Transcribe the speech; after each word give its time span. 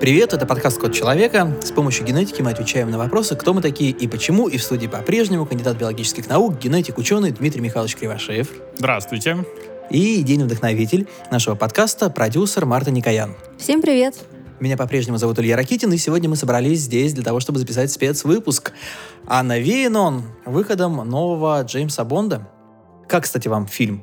Привет, 0.00 0.32
это 0.32 0.46
подкаст 0.46 0.80
«Код 0.80 0.94
человека». 0.94 1.58
С 1.62 1.72
помощью 1.72 2.06
генетики 2.06 2.40
мы 2.40 2.52
отвечаем 2.52 2.90
на 2.90 2.96
вопросы, 2.96 3.36
кто 3.36 3.52
мы 3.52 3.60
такие 3.60 3.90
и 3.90 4.08
почему. 4.08 4.48
И 4.48 4.56
в 4.56 4.62
студии 4.62 4.86
по-прежнему 4.86 5.44
кандидат 5.44 5.76
биологических 5.76 6.26
наук, 6.26 6.58
генетик, 6.58 6.96
ученый 6.96 7.32
Дмитрий 7.32 7.60
Михайлович 7.60 7.96
Кривошеев. 7.96 8.48
Здравствуйте. 8.78 9.44
И 9.90 10.22
идейный 10.22 10.46
вдохновитель 10.46 11.06
нашего 11.30 11.54
подкаста, 11.54 12.08
продюсер 12.08 12.64
Марта 12.64 12.90
Никоян. 12.90 13.36
Всем 13.58 13.82
привет. 13.82 14.14
Меня 14.58 14.78
по-прежнему 14.78 15.18
зовут 15.18 15.38
Илья 15.38 15.54
Ракитин, 15.54 15.92
и 15.92 15.98
сегодня 15.98 16.30
мы 16.30 16.36
собрались 16.36 16.80
здесь 16.80 17.12
для 17.12 17.22
того, 17.22 17.38
чтобы 17.40 17.58
записать 17.58 17.92
спецвыпуск. 17.92 18.72
А 19.26 19.42
навеян 19.42 19.96
он 19.96 20.22
выходом 20.46 20.96
нового 21.06 21.62
Джеймса 21.62 22.04
Бонда. 22.04 22.48
Как, 23.06 23.24
кстати, 23.24 23.48
вам 23.48 23.66
фильм? 23.66 24.02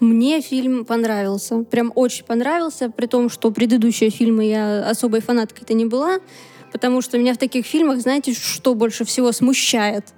Мне 0.00 0.40
фильм 0.40 0.84
понравился, 0.84 1.62
прям 1.64 1.92
очень 1.94 2.24
понравился, 2.24 2.90
при 2.90 3.06
том, 3.06 3.30
что 3.30 3.50
предыдущие 3.50 4.10
фильмы 4.10 4.46
я 4.46 4.88
особой 4.88 5.20
фанаткой-то 5.20 5.74
не 5.74 5.84
была, 5.84 6.18
потому 6.72 7.00
что 7.00 7.18
меня 7.18 7.34
в 7.34 7.38
таких 7.38 7.64
фильмах, 7.64 8.00
знаете, 8.00 8.34
что 8.34 8.74
больше 8.74 9.04
всего 9.04 9.32
смущает? 9.32 10.12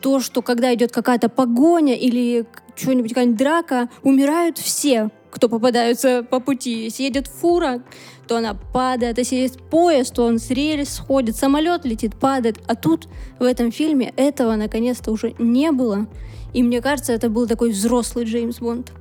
То, 0.00 0.20
что 0.20 0.42
когда 0.42 0.74
идет 0.74 0.92
какая-то 0.92 1.28
погоня 1.28 1.94
или 1.94 2.46
что-нибудь, 2.74 3.10
какая-нибудь 3.10 3.38
драка, 3.38 3.88
умирают 4.02 4.58
все, 4.58 5.10
кто 5.30 5.48
попадаются 5.48 6.22
по 6.28 6.40
пути. 6.40 6.84
Если 6.84 7.04
едет 7.04 7.28
фура, 7.28 7.82
то 8.26 8.36
она 8.38 8.54
падает. 8.54 9.18
Если 9.18 9.36
есть 9.36 9.60
поезд, 9.60 10.14
то 10.14 10.24
он 10.24 10.38
с 10.38 10.50
рельс 10.50 10.94
сходит. 10.94 11.36
Самолет 11.36 11.84
летит, 11.84 12.16
падает. 12.18 12.58
А 12.66 12.74
тут, 12.74 13.08
в 13.38 13.44
этом 13.44 13.70
фильме, 13.70 14.12
этого 14.16 14.56
наконец-то 14.56 15.12
уже 15.12 15.34
не 15.38 15.70
было. 15.70 16.08
И 16.52 16.62
мне 16.62 16.80
кажется, 16.80 17.12
это 17.12 17.30
был 17.30 17.46
такой 17.46 17.70
взрослый 17.70 18.24
Джеймс 18.24 18.58
Бонд. 18.58 18.92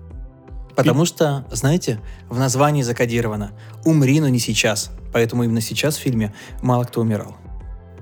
Потому 0.75 1.05
что, 1.05 1.45
знаете, 1.51 1.99
в 2.29 2.39
названии 2.39 2.81
закодировано 2.81 3.51
«Умри, 3.85 4.19
но 4.19 4.29
не 4.29 4.39
сейчас». 4.39 4.91
Поэтому 5.13 5.43
именно 5.43 5.61
сейчас 5.61 5.97
в 5.97 5.99
фильме 5.99 6.33
мало 6.61 6.85
кто 6.85 7.01
умирал. 7.01 7.35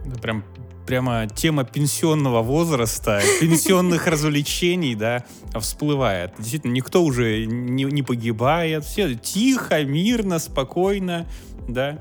Это 0.05 0.19
прям 0.19 0.43
прямо 0.89 1.27
тема 1.27 1.65
пенсионного 1.65 2.41
возраста, 2.41 3.21
пенсионных 3.39 4.07
развлечений, 4.07 4.95
да, 4.95 5.23
всплывает. 5.59 6.33
Действительно, 6.39 6.71
никто 6.71 7.03
уже 7.03 7.45
не, 7.45 7.83
не 7.83 8.01
погибает, 8.01 8.85
все 8.85 9.13
тихо, 9.13 9.83
мирно, 9.83 10.39
спокойно, 10.39 11.27
да. 11.67 11.99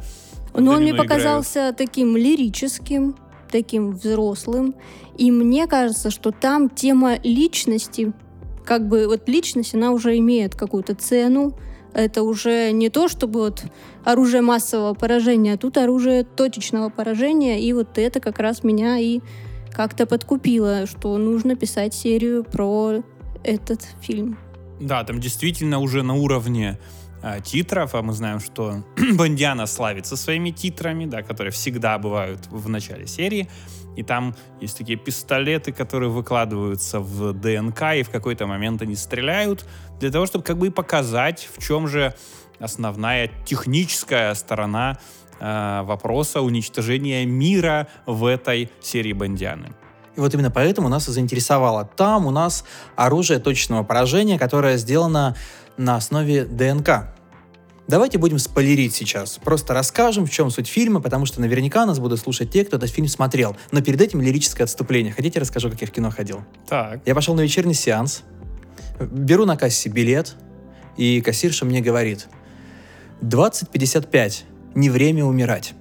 Но 0.55 0.73
он 0.73 0.83
мне 0.83 0.95
показался 0.95 1.59
играют. 1.59 1.77
таким 1.77 2.17
лирическим, 2.17 3.15
таким 3.51 3.93
взрослым. 3.93 4.75
И 5.19 5.31
мне 5.31 5.67
кажется, 5.67 6.11
что 6.11 6.31
там 6.31 6.71
тема 6.71 7.19
личности 7.23 8.13
как 8.69 8.87
бы 8.87 9.07
вот 9.07 9.31
личность, 9.31 9.75
она 9.75 9.93
уже 9.93 10.19
имеет 10.19 10.55
какую-то 10.55 10.95
цену, 10.95 11.55
это 11.95 12.23
уже 12.23 12.71
не 12.71 12.91
то, 12.91 13.09
чтобы 13.09 13.41
вот 13.41 13.65
оружие 14.05 14.43
массового 14.43 14.93
поражения, 14.93 15.55
а 15.55 15.57
тут 15.57 15.79
оружие 15.79 16.25
точечного 16.25 16.91
поражения, 16.91 17.63
и 17.63 17.73
вот 17.73 17.97
это 17.97 18.21
как 18.21 18.39
раз 18.39 18.63
меня 18.65 18.99
и 18.99 19.21
как-то 19.73 20.05
подкупило, 20.05 20.87
что 20.87 21.17
нужно 21.17 21.57
писать 21.57 21.95
серию 21.95 22.45
про 22.45 23.03
этот 23.43 23.81
фильм. 24.03 24.37
Да, 24.79 25.03
там 25.03 25.19
действительно 25.19 25.79
уже 25.79 26.03
на 26.03 26.15
уровне 26.17 26.79
э, 27.23 27.41
титров, 27.43 27.95
а 27.95 28.03
мы 28.03 28.13
знаем, 28.13 28.41
что 28.41 28.85
Бондиана 29.15 29.67
славится 29.67 30.17
своими 30.17 30.51
титрами, 30.51 31.07
да, 31.07 31.23
которые 31.23 31.53
всегда 31.53 31.99
бывают 31.99 32.47
в 32.51 32.69
начале 32.69 33.07
серии 33.07 33.49
и 33.99 34.05
там 34.05 34.37
есть 34.61 34.79
такие 34.79 34.97
пистолеты, 34.97 35.73
которые 35.73 36.09
выкладываются 36.09 37.01
в 37.01 37.33
ДНК, 37.33 37.83
и 37.97 38.05
в 38.05 38.11
какой-то 38.11 38.47
момент 38.47 38.81
они 38.81 38.95
стреляют, 38.95 39.67
для 39.99 40.13
того, 40.13 40.25
чтобы 40.27 40.45
как 40.45 40.57
бы 40.57 40.71
показать, 40.71 41.49
в 41.53 41.61
чем 41.61 41.89
же 41.89 42.15
основная 42.61 43.29
техническая 43.45 44.33
сторона 44.35 44.99
э, 45.41 45.83
вопроса 45.83 46.43
уничтожения 46.43 47.27
мира 47.27 47.89
в 48.07 48.25
этой 48.27 48.71
серии 48.81 49.13
Бондианы. 49.13 49.73
И 50.15 50.21
вот 50.21 50.33
именно 50.33 50.53
поэтому 50.53 50.89
нас 50.89 51.09
и 51.09 51.11
заинтересовало. 51.11 51.85
Там 51.97 52.27
у 52.27 52.31
нас 52.31 52.65
оружие 52.95 53.41
точечного 53.41 53.83
поражения, 53.83 54.39
которое 54.39 54.77
сделано 54.77 55.35
на 55.79 55.97
основе 55.97 56.45
ДНК. 56.45 57.15
Давайте 57.87 58.19
будем 58.19 58.39
спойлерить 58.39 58.95
сейчас. 58.95 59.39
Просто 59.43 59.73
расскажем, 59.73 60.27
в 60.27 60.31
чем 60.31 60.51
суть 60.51 60.69
фильма, 60.69 61.01
потому 61.01 61.25
что 61.25 61.41
наверняка 61.41 61.87
нас 61.87 61.99
будут 61.99 62.21
слушать 62.21 62.51
те, 62.51 62.65
кто 62.65 62.77
этот 62.77 62.91
фильм 62.91 63.09
смотрел. 63.09 63.57
Но 63.73 63.81
перед 63.81 63.99
этим 64.03 64.21
лирическое 64.21 64.67
отступление. 64.67 65.15
Хотите, 65.15 65.41
расскажу, 65.41 65.71
как 65.71 65.81
я 65.81 65.87
в 65.87 65.91
кино 65.91 66.11
ходил? 66.11 66.43
Так. 66.69 67.01
Я 67.07 67.15
пошел 67.15 67.35
на 67.35 67.41
вечерний 67.41 67.73
сеанс, 67.73 68.25
беру 69.01 69.47
на 69.47 69.57
кассе 69.57 69.89
билет, 69.89 70.35
и 70.99 71.23
кассирша 71.23 71.65
мне 71.65 71.81
говорит, 71.81 72.27
20.55, 73.23 74.43
не 74.75 74.91
время 74.91 75.25
умирать. 75.25 75.73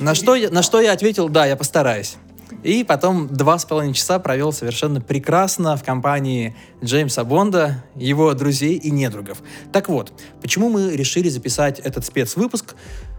На 0.00 0.14
что, 0.14 0.34
я, 0.34 0.50
на 0.50 0.62
что 0.62 0.80
я 0.80 0.92
ответил, 0.92 1.30
да, 1.30 1.46
я 1.46 1.56
постараюсь. 1.56 2.16
И 2.62 2.84
потом 2.84 3.28
два 3.28 3.58
с 3.58 3.64
половиной 3.64 3.94
часа 3.94 4.18
провел 4.18 4.52
совершенно 4.52 5.00
прекрасно 5.00 5.76
в 5.76 5.84
компании 5.84 6.56
Джеймса 6.82 7.24
Бонда, 7.24 7.84
его 7.94 8.32
друзей 8.34 8.76
и 8.76 8.90
недругов. 8.90 9.42
Так 9.72 9.88
вот, 9.88 10.12
почему 10.40 10.68
мы 10.68 10.96
решили 10.96 11.28
записать 11.28 11.78
этот 11.80 12.04
спецвыпуск? 12.04 12.74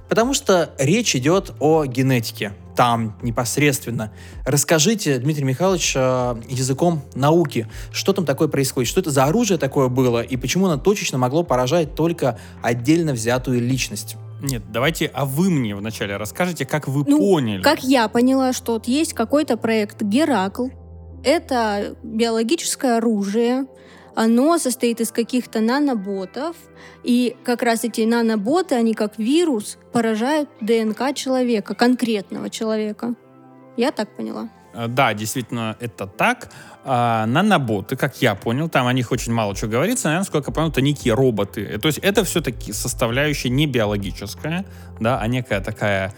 Потому 0.10 0.34
что 0.34 0.72
речь 0.78 1.16
идет 1.16 1.54
о 1.60 1.86
генетике. 1.86 2.54
Там 2.76 3.18
непосредственно. 3.22 4.12
Расскажите, 4.46 5.18
Дмитрий 5.18 5.44
Михайлович, 5.44 5.94
э, 5.96 6.36
языком 6.50 7.04
науки, 7.16 7.68
что 7.92 8.14
там 8.14 8.26
такое 8.26 8.48
происходит, 8.48 8.90
что 8.90 9.00
это 9.00 9.12
за 9.12 9.26
оружие 9.26 9.58
такое 9.58 9.88
было 9.88 10.22
и 10.22 10.38
почему 10.38 10.68
оно 10.68 10.78
точечно 10.78 11.18
могло 11.18 11.44
поражать 11.44 11.96
только 11.96 12.40
отдельно 12.62 13.14
взятую 13.14 13.62
личность. 13.62 14.18
Нет, 14.44 14.62
давайте, 14.70 15.10
а 15.14 15.24
вы 15.26 15.50
мне 15.50 15.74
вначале 15.74 16.18
расскажете, 16.18 16.66
как 16.66 16.90
вы 16.90 17.06
ну, 17.08 17.18
поняли. 17.18 17.62
Как 17.62 17.82
я 17.82 18.10
поняла, 18.10 18.52
что 18.52 18.74
вот 18.74 18.90
есть 18.90 19.14
какой-то 19.14 19.56
проект 19.56 20.02
Геракл. 20.02 20.68
Это 21.24 21.96
биологическое 22.04 22.98
оружие. 22.98 23.68
Оно 24.16 24.58
состоит 24.58 25.00
из 25.00 25.14
каких-то 25.14 25.62
наноботов. 25.62 26.58
И 27.06 27.38
как 27.46 27.64
раз 27.64 27.86
эти 27.86 28.02
наноботы, 28.02 28.76
они 28.76 28.94
как 28.94 29.18
вирус 29.18 29.78
поражают 29.94 30.50
ДНК 30.60 31.16
человека, 31.16 31.74
конкретного 31.74 32.50
человека. 32.50 33.16
Я 33.78 33.94
так 33.94 34.14
поняла. 34.14 34.50
Э, 34.74 34.88
да, 34.88 35.14
действительно, 35.14 35.76
это 35.80 36.08
так. 36.08 36.50
А, 36.86 37.26
наноботы, 37.26 37.96
как 37.96 38.22
я 38.22 38.36
понял, 38.36 38.68
там 38.68 38.88
о 38.88 38.94
них 38.94 39.12
очень 39.12 39.32
мало 39.32 39.56
чего 39.56 39.72
говорится, 39.72 40.08
наверное, 40.08 40.26
сколько 40.26 40.52
я 40.52 40.54
понял, 40.54 40.68
это 40.70 40.82
некие 40.82 41.14
роботы. 41.14 41.64
Э, 41.64 41.78
то 41.78 41.88
есть 41.88 42.00
это 42.00 42.26
все-таки 42.26 42.74
составляющая 42.74 43.50
не 43.50 43.68
биологическая, 43.68 44.66
да, 45.00 45.20
а 45.20 45.28
некая 45.28 45.62
такая 45.62 46.14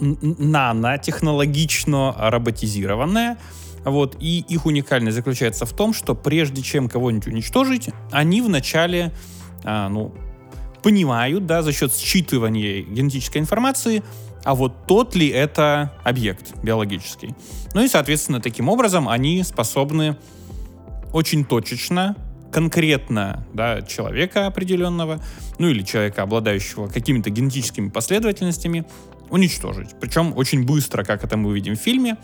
нанотехнологично 0.00 2.14
роботизированная. 2.18 3.38
Вот, 3.84 4.16
и 4.18 4.44
их 4.48 4.66
уникальность 4.66 5.14
заключается 5.14 5.64
в 5.64 5.72
том, 5.72 5.94
что 5.94 6.16
прежде 6.16 6.62
чем 6.62 6.88
кого-нибудь 6.88 7.28
уничтожить, 7.28 7.90
они 8.10 8.42
вначале, 8.42 9.12
а, 9.62 9.88
ну, 9.88 10.12
понимают, 10.82 11.46
да, 11.46 11.62
за 11.62 11.72
счет 11.72 11.92
считывания 11.92 12.82
генетической 12.82 13.38
информации, 13.38 14.02
а 14.46 14.54
вот 14.54 14.86
тот 14.86 15.16
ли 15.16 15.26
это 15.26 15.92
объект 16.04 16.54
биологический. 16.62 17.34
Ну 17.74 17.82
и, 17.82 17.88
соответственно, 17.88 18.40
таким 18.40 18.68
образом 18.68 19.08
они 19.08 19.42
способны 19.42 20.16
очень 21.12 21.44
точечно, 21.44 22.14
конкретно 22.52 23.44
да, 23.52 23.82
человека 23.82 24.46
определенного, 24.46 25.20
ну 25.58 25.68
или 25.68 25.82
человека, 25.82 26.22
обладающего 26.22 26.86
какими-то 26.86 27.28
генетическими 27.28 27.88
последовательностями, 27.88 28.86
уничтожить. 29.30 29.96
Причем 30.00 30.32
очень 30.36 30.64
быстро, 30.64 31.02
как 31.02 31.24
это 31.24 31.36
мы 31.36 31.48
увидим 31.48 31.74
в 31.74 31.80
фильме. 31.80 32.16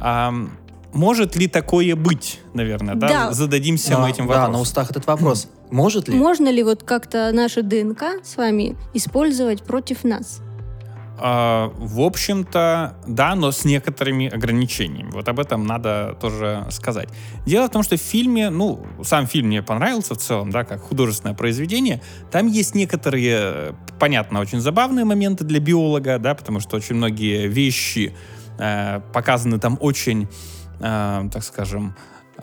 А, 0.00 0.32
может 0.94 1.36
ли 1.36 1.48
такое 1.48 1.94
быть, 1.96 2.40
наверное, 2.54 2.94
да? 2.94 3.08
да. 3.08 3.32
Зададимся 3.32 3.90
да, 3.90 3.98
мы 3.98 4.08
этим 4.08 4.26
вопросом. 4.26 4.52
Да, 4.52 4.56
на 4.56 4.62
устах 4.62 4.90
этот 4.90 5.06
вопрос. 5.06 5.48
Может 5.70 6.08
ли? 6.08 6.14
Можно 6.14 6.48
ли 6.50 6.62
вот 6.62 6.82
как-то 6.82 7.30
наши 7.34 7.62
ДНК 7.62 8.24
с 8.24 8.38
вами 8.38 8.74
использовать 8.94 9.62
против 9.64 10.02
нас? 10.02 10.40
А, 11.24 11.72
в 11.76 12.00
общем-то, 12.00 12.96
да, 13.06 13.36
но 13.36 13.52
с 13.52 13.64
некоторыми 13.64 14.26
ограничениями. 14.26 15.08
Вот 15.12 15.28
об 15.28 15.38
этом 15.38 15.64
надо 15.64 16.16
тоже 16.20 16.66
сказать. 16.70 17.08
Дело 17.46 17.68
в 17.68 17.70
том, 17.70 17.84
что 17.84 17.96
в 17.96 18.00
фильме, 18.00 18.50
ну, 18.50 18.84
сам 19.04 19.28
фильм 19.28 19.46
мне 19.46 19.62
понравился 19.62 20.16
в 20.16 20.18
целом, 20.18 20.50
да, 20.50 20.64
как 20.64 20.80
художественное 20.80 21.36
произведение. 21.36 22.02
Там 22.32 22.48
есть 22.48 22.74
некоторые, 22.74 23.76
понятно, 24.00 24.40
очень 24.40 24.58
забавные 24.58 25.04
моменты 25.04 25.44
для 25.44 25.60
биолога, 25.60 26.18
да, 26.18 26.34
потому 26.34 26.58
что 26.58 26.76
очень 26.76 26.96
многие 26.96 27.46
вещи 27.46 28.16
э, 28.58 29.00
показаны 29.12 29.60
там 29.60 29.78
очень, 29.80 30.26
э, 30.80 31.28
так 31.32 31.44
скажем, 31.44 31.94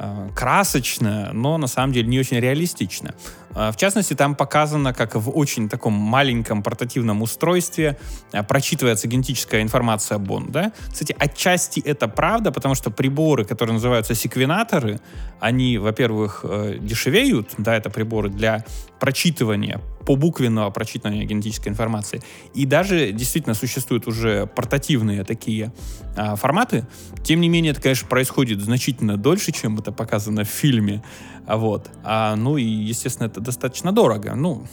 Э, 0.02 0.30
красочно, 0.34 1.32
но 1.34 1.58
на 1.58 1.68
самом 1.68 1.92
деле 1.92 2.08
не 2.08 2.20
очень 2.20 2.40
реалистично. 2.40 3.14
Э, 3.60 3.72
в 3.72 3.76
частности, 3.76 4.14
там 4.14 4.36
показано, 4.36 4.94
как 4.94 5.16
в 5.16 5.30
очень 5.38 5.68
таком 5.70 5.94
маленьком 5.94 6.64
портативном 6.64 7.22
устройстве 7.22 7.98
э, 8.32 8.44
прочитывается 8.44 9.08
генетическая 9.08 9.62
информация 9.62 10.18
Бонда. 10.18 10.72
Кстати, 10.92 11.16
отчасти 11.20 11.82
это 11.82 12.08
правда, 12.08 12.52
потому 12.52 12.76
что 12.76 12.90
приборы, 12.90 13.44
которые 13.44 13.74
называются 13.74 14.16
секвенаторы, 14.16 15.00
они, 15.40 15.78
во-первых, 15.78 16.46
дешевеют, 16.80 17.50
да, 17.58 17.76
это 17.76 17.90
приборы 17.90 18.30
для 18.30 18.66
прочитывания 19.00 19.82
по 20.06 20.16
буквенного 20.16 20.70
прочитывания 20.72 21.26
генетической 21.26 21.70
информации. 21.70 22.22
И 22.54 22.66
даже 22.66 23.12
действительно 23.12 23.56
существуют 23.56 24.08
уже 24.08 24.48
портативные 24.48 25.24
такие 25.24 25.72
а, 26.18 26.36
форматы. 26.36 26.88
Тем 27.24 27.42
не 27.42 27.50
менее, 27.50 27.72
это, 27.72 27.82
конечно, 27.82 28.08
происходит 28.08 28.60
значительно 28.60 29.18
дольше, 29.18 29.52
чем 29.52 29.78
это 29.78 29.92
показано 29.92 30.44
в 30.44 30.48
фильме. 30.48 31.04
А 31.50 31.58
вот. 31.58 31.90
А, 32.04 32.36
ну 32.36 32.58
и, 32.58 32.64
естественно, 32.64 33.26
это 33.26 33.42
достаточно 33.42 33.92
дорого. 33.92 34.36
Ну, 34.36 34.68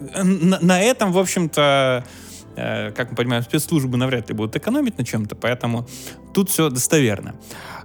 на, 0.00 0.58
на 0.60 0.80
этом, 0.80 1.12
в 1.12 1.18
общем-то, 1.18 2.04
э, 2.56 2.90
как 2.90 3.12
мы 3.12 3.16
понимаем, 3.16 3.44
спецслужбы 3.44 3.96
навряд 3.96 4.28
ли 4.28 4.34
будут 4.34 4.56
экономить 4.56 4.98
на 4.98 5.04
чем-то, 5.04 5.36
поэтому 5.36 5.86
тут 6.34 6.50
все 6.50 6.68
достоверно 6.68 7.36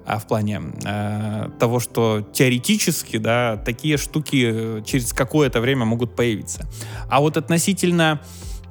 а, 0.08 0.18
в 0.18 0.26
плане 0.26 0.60
э, 0.84 1.50
того, 1.60 1.80
что 1.80 2.28
теоретически, 2.34 3.18
да, 3.18 3.58
такие 3.58 3.98
штуки 3.98 4.82
через 4.88 5.14
какое-то 5.14 5.62
время 5.62 5.86
могут 5.86 6.16
появиться. 6.16 6.68
А 7.08 7.20
вот 7.20 7.38
относительно 7.38 8.24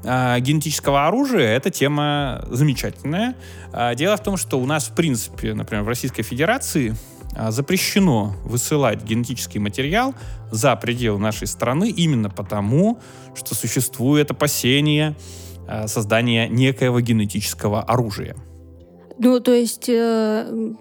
э, 0.02 0.40
генетического 0.40 1.06
оружия 1.06 1.56
эта 1.56 1.70
тема 1.70 2.44
замечательная. 2.50 3.36
Э, 3.72 3.94
дело 3.94 4.16
в 4.16 4.22
том, 4.24 4.36
что 4.36 4.58
у 4.58 4.66
нас, 4.66 4.88
в 4.88 4.96
принципе, 4.96 5.54
например, 5.54 5.84
в 5.84 5.88
Российской 5.88 6.24
Федерации 6.24 6.90
э, 6.90 7.13
запрещено 7.50 8.34
высылать 8.44 9.02
генетический 9.02 9.60
материал 9.60 10.14
за 10.50 10.76
пределы 10.76 11.18
нашей 11.18 11.46
страны 11.46 11.90
именно 11.90 12.30
потому, 12.30 13.00
что 13.34 13.54
существует 13.54 14.30
опасение 14.30 15.16
э, 15.68 15.86
создания 15.88 16.48
некоего 16.48 17.00
генетического 17.00 17.82
оружия. 17.82 18.36
Ну, 19.18 19.40
то 19.40 19.52
есть 19.52 19.88
э, 19.88 20.72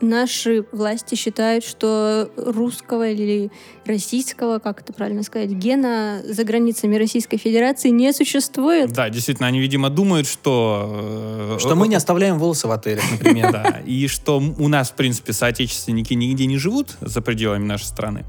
наши 0.00 0.64
власти 0.72 1.14
считают, 1.14 1.64
что 1.64 2.30
русского 2.36 3.08
или 3.08 3.50
российского, 3.84 4.58
как 4.58 4.80
это 4.80 4.92
правильно 4.92 5.22
сказать, 5.22 5.50
гена 5.50 6.22
за 6.24 6.44
границами 6.44 6.96
Российской 6.96 7.36
Федерации 7.38 7.88
не 7.88 8.12
существует. 8.12 8.92
Да, 8.92 9.08
действительно, 9.08 9.48
они, 9.48 9.60
видимо, 9.60 9.90
думают, 9.90 10.26
что... 10.26 11.56
э, 11.56 11.58
что 11.58 11.74
мы 11.74 11.88
не 11.88 11.94
оставляем 11.94 12.38
волосы 12.38 12.68
в 12.68 12.70
отелях, 12.72 13.04
например. 13.10 13.52
Да, 13.52 13.80
и 13.84 14.06
что 14.08 14.38
у 14.38 14.68
нас, 14.68 14.90
в 14.90 14.94
принципе, 14.94 15.32
соотечественники 15.32 16.14
нигде 16.14 16.46
не 16.46 16.58
живут 16.58 16.96
за 17.00 17.20
пределами 17.22 17.64
нашей 17.64 17.84
страны. 17.84 18.24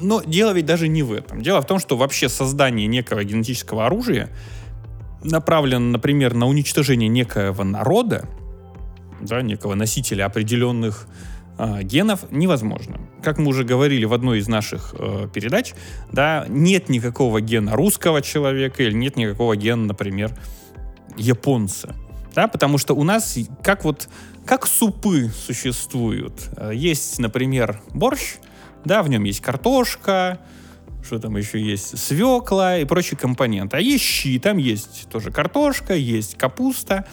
Но 0.00 0.22
дело 0.24 0.52
ведь 0.52 0.66
даже 0.66 0.86
не 0.88 1.02
в 1.02 1.12
этом. 1.12 1.42
Дело 1.42 1.60
в 1.60 1.66
том, 1.66 1.78
что 1.78 1.96
вообще 1.96 2.28
создание 2.28 2.86
некого 2.86 3.24
генетического 3.24 3.86
оружия 3.86 4.30
направлено, 5.24 5.90
например, 5.90 6.34
на 6.34 6.46
уничтожение 6.46 7.08
некоего 7.08 7.64
народа, 7.64 8.28
да, 9.28 9.42
некого 9.42 9.74
носителя 9.74 10.26
определенных 10.26 11.06
э, 11.58 11.82
генов 11.82 12.30
невозможно. 12.30 12.98
Как 13.22 13.38
мы 13.38 13.48
уже 13.48 13.64
говорили 13.64 14.04
в 14.04 14.12
одной 14.12 14.38
из 14.38 14.48
наших 14.48 14.94
э, 14.98 15.28
передач, 15.32 15.74
да, 16.12 16.46
нет 16.48 16.88
никакого 16.88 17.40
гена 17.40 17.76
русского 17.76 18.22
человека 18.22 18.82
или 18.82 18.92
нет 18.92 19.16
никакого 19.16 19.56
гена, 19.56 19.86
например, 19.86 20.36
японца. 21.16 21.94
Да, 22.34 22.48
потому 22.48 22.78
что 22.78 22.94
у 22.94 23.04
нас 23.04 23.36
как 23.62 23.84
вот 23.84 24.08
как 24.44 24.66
супы 24.66 25.30
существуют. 25.46 26.48
Есть, 26.72 27.18
например, 27.18 27.80
борщ, 27.90 28.36
да, 28.84 29.02
в 29.02 29.08
нем 29.10 29.24
есть 29.24 29.40
картошка, 29.40 30.38
что 31.04 31.18
там 31.18 31.36
еще 31.36 31.60
есть, 31.60 31.98
свекла 31.98 32.78
и 32.78 32.84
прочие 32.84 33.18
компоненты. 33.18 33.76
А 33.76 33.80
есть 33.80 34.04
щи, 34.04 34.38
там 34.38 34.58
есть 34.58 35.08
тоже 35.10 35.30
картошка, 35.30 35.94
есть 35.94 36.36
капуста. 36.36 37.06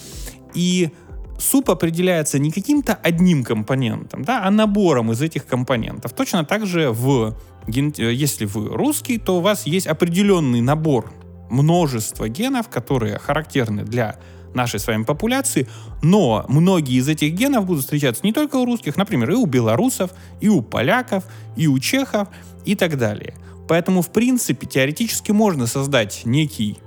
И 0.54 0.92
суп 1.38 1.70
определяется 1.70 2.40
не 2.40 2.52
каким-то 2.52 2.94
одним 2.94 3.44
компонентом, 3.44 4.24
да, 4.24 4.44
а 4.44 4.52
набором 4.52 5.12
из 5.12 5.22
этих 5.22 5.46
компонентов. 5.46 6.14
Точно 6.14 6.46
так 6.46 6.66
же, 6.66 6.92
в, 6.92 7.38
если 7.68 8.46
вы 8.46 8.70
русский, 8.70 9.18
то 9.18 9.38
у 9.38 9.42
вас 9.42 9.66
есть 9.66 9.88
определенный 9.88 10.62
набор 10.62 11.12
множества 11.50 12.30
генов, 12.30 12.70
которые 12.70 13.20
характерны 13.20 13.84
для 13.84 14.18
нашей 14.54 14.80
с 14.80 14.88
вами 14.88 15.04
популяции, 15.04 15.68
но 16.02 16.46
многие 16.48 16.98
из 16.98 17.08
этих 17.10 17.34
генов 17.34 17.66
будут 17.66 17.84
встречаться 17.84 18.22
не 18.24 18.34
только 18.34 18.56
у 18.56 18.66
русских, 18.66 18.96
например, 18.96 19.32
и 19.32 19.36
у 19.36 19.46
белорусов, 19.46 20.12
и 20.40 20.48
у 20.48 20.62
поляков, 20.62 21.26
и 21.58 21.68
у 21.68 21.78
чехов, 21.80 22.30
и 22.64 22.76
так 22.76 22.98
далее. 22.98 23.36
Поэтому, 23.68 24.02
в 24.02 24.12
принципе, 24.12 24.66
теоретически 24.66 25.32
можно 25.32 25.68
создать 25.68 26.22
некий 26.26 26.78
э, 26.80 26.85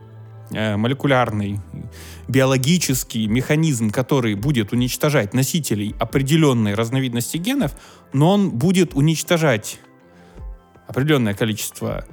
молекулярный 0.51 1.61
биологический 2.29 3.27
механизм, 3.27 3.91
который 3.91 4.35
будет 4.35 4.73
уничтожать 4.73 5.35
носителей 5.35 5.95
определенной 5.99 6.75
разновидности 6.75 7.37
генов, 7.37 7.73
но 8.13 8.33
он 8.33 8.51
будет 8.51 8.95
уничтожать 8.95 9.79
определенное 10.87 11.35
количество 11.35 12.05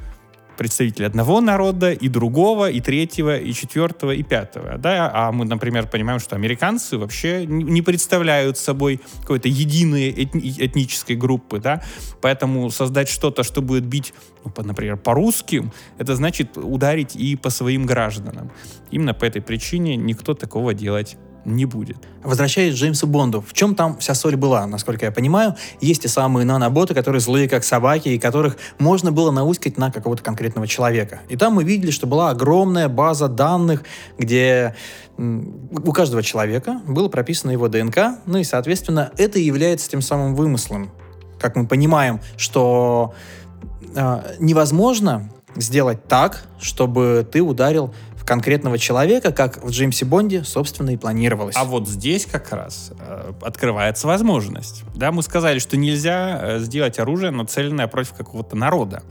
представителей 0.58 1.08
одного 1.08 1.42
народа, 1.42 1.92
и 1.92 2.08
другого, 2.08 2.70
и 2.70 2.82
третьего, 2.82 3.38
и 3.38 3.54
четвертого, 3.54 4.12
и 4.12 4.24
пятого. 4.24 4.78
Да? 4.78 5.12
А 5.14 5.32
мы, 5.32 5.46
например, 5.46 5.88
понимаем, 5.88 6.20
что 6.20 6.36
американцы 6.36 6.98
вообще 6.98 7.46
не 7.46 7.82
представляют 7.82 8.58
собой 8.58 9.02
какой-то 9.22 9.48
единой 9.48 10.12
этни- 10.12 10.56
этнической 10.58 11.16
группы. 11.16 11.60
Да? 11.60 11.84
Поэтому 12.22 12.70
создать 12.72 13.10
что-то, 13.10 13.44
что 13.44 13.62
будет 13.62 13.86
бить, 13.86 14.14
ну, 14.44 14.52
по, 14.52 14.64
например, 14.64 14.98
по 14.98 15.14
русским, 15.14 15.72
это 15.98 16.16
значит 16.16 16.58
ударить 16.58 17.16
и 17.16 17.36
по 17.36 17.50
своим 17.50 17.86
гражданам. 17.86 18.52
Именно 18.92 19.14
по 19.14 19.26
этой 19.26 19.42
причине 19.42 19.96
никто 19.96 20.34
такого 20.34 20.74
делать 20.74 21.18
не 21.46 21.66
будет. 21.66 21.98
Возвращаясь 22.24 22.74
к 22.74 22.78
Джеймсу 22.78 23.08
Бонду, 23.08 23.42
в 23.42 23.54
чем 23.54 23.76
там 23.76 23.98
вся 24.00 24.14
соль 24.16 24.36
была, 24.36 24.66
насколько 24.66 25.06
я 25.06 25.12
понимаю? 25.12 25.56
Есть 25.80 26.02
те 26.04 26.08
самые 26.08 26.46
наноботы, 26.46 26.94
которые 26.94 27.22
злые, 27.22 27.48
как 27.48 27.64
собаки, 27.64 28.10
и 28.10 28.20
которых 28.20 28.58
можно 28.80 29.12
было 29.12 29.32
науськать 29.32 29.78
на 29.78 29.92
какого-то 29.92 30.24
конкретного 30.24 30.68
человека. 30.68 31.22
И 31.30 31.38
там 31.38 31.54
мы 31.54 31.64
видели, 31.64 31.92
что 31.92 32.08
была 32.08 32.32
огромная 32.32 32.90
база 32.90 33.28
данных, 33.28 33.84
где 34.18 34.76
у 35.18 35.92
каждого 35.94 36.22
человека 36.24 36.82
было 36.88 37.08
прописано 37.08 37.52
его 37.52 37.68
ДНК, 37.68 38.20
ну 38.26 38.40
и, 38.40 38.44
соответственно, 38.44 39.12
это 39.18 39.40
является 39.40 39.90
тем 39.90 40.02
самым 40.02 40.36
вымыслом. 40.36 40.92
Как 41.40 41.56
мы 41.56 41.68
понимаем, 41.68 42.20
что 42.38 43.14
э, 43.96 44.36
невозможно 44.40 45.30
сделать 45.56 46.06
так, 46.08 46.46
чтобы 46.60 47.28
ты 47.30 47.42
ударил 47.42 47.94
конкретного 48.26 48.78
человека, 48.78 49.32
как 49.32 49.64
в 49.64 49.70
Джеймсе 49.70 50.06
Бонде, 50.06 50.44
собственно, 50.44 50.90
и 50.90 50.98
планировалось. 50.98 51.56
А 51.58 51.64
вот 51.64 51.88
здесь 51.88 52.26
как 52.26 52.52
раз 52.52 52.92
э, 53.00 53.34
открывается 53.42 54.08
возможность. 54.08 54.84
Да, 54.96 55.12
мы 55.12 55.22
сказали, 55.22 55.60
что 55.60 55.78
нельзя 55.78 56.40
э, 56.42 56.60
сделать 56.60 57.00
оружие, 57.00 57.32
нацеленное 57.32 57.88
против 57.88 58.14
какого-то 58.14 58.56
народа. 58.56 59.04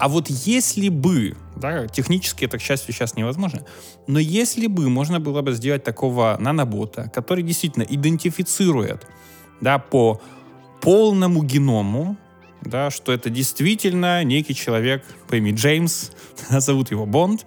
А 0.00 0.08
вот 0.08 0.28
если 0.28 0.88
бы, 0.88 1.36
да, 1.56 1.86
технически 1.86 2.46
это, 2.46 2.58
к 2.58 2.62
счастью, 2.62 2.94
сейчас 2.94 3.16
невозможно, 3.16 3.66
но 4.06 4.18
если 4.18 4.66
бы 4.66 4.88
можно 4.88 5.20
было 5.20 5.42
бы 5.42 5.52
сделать 5.52 5.84
такого 5.84 6.36
нанобота, 6.40 7.10
который 7.14 7.44
действительно 7.44 7.82
идентифицирует 7.82 9.06
да, 9.60 9.78
по 9.78 10.20
полному 10.80 11.42
геному, 11.42 12.16
да, 12.62 12.90
что 12.90 13.12
это 13.12 13.30
действительно 13.30 14.24
некий 14.24 14.54
человек 14.54 15.04
по 15.28 15.36
имени 15.36 15.54
Джеймс, 15.54 16.10
зовут 16.48 16.90
его 16.90 17.04
Бонд, 17.04 17.44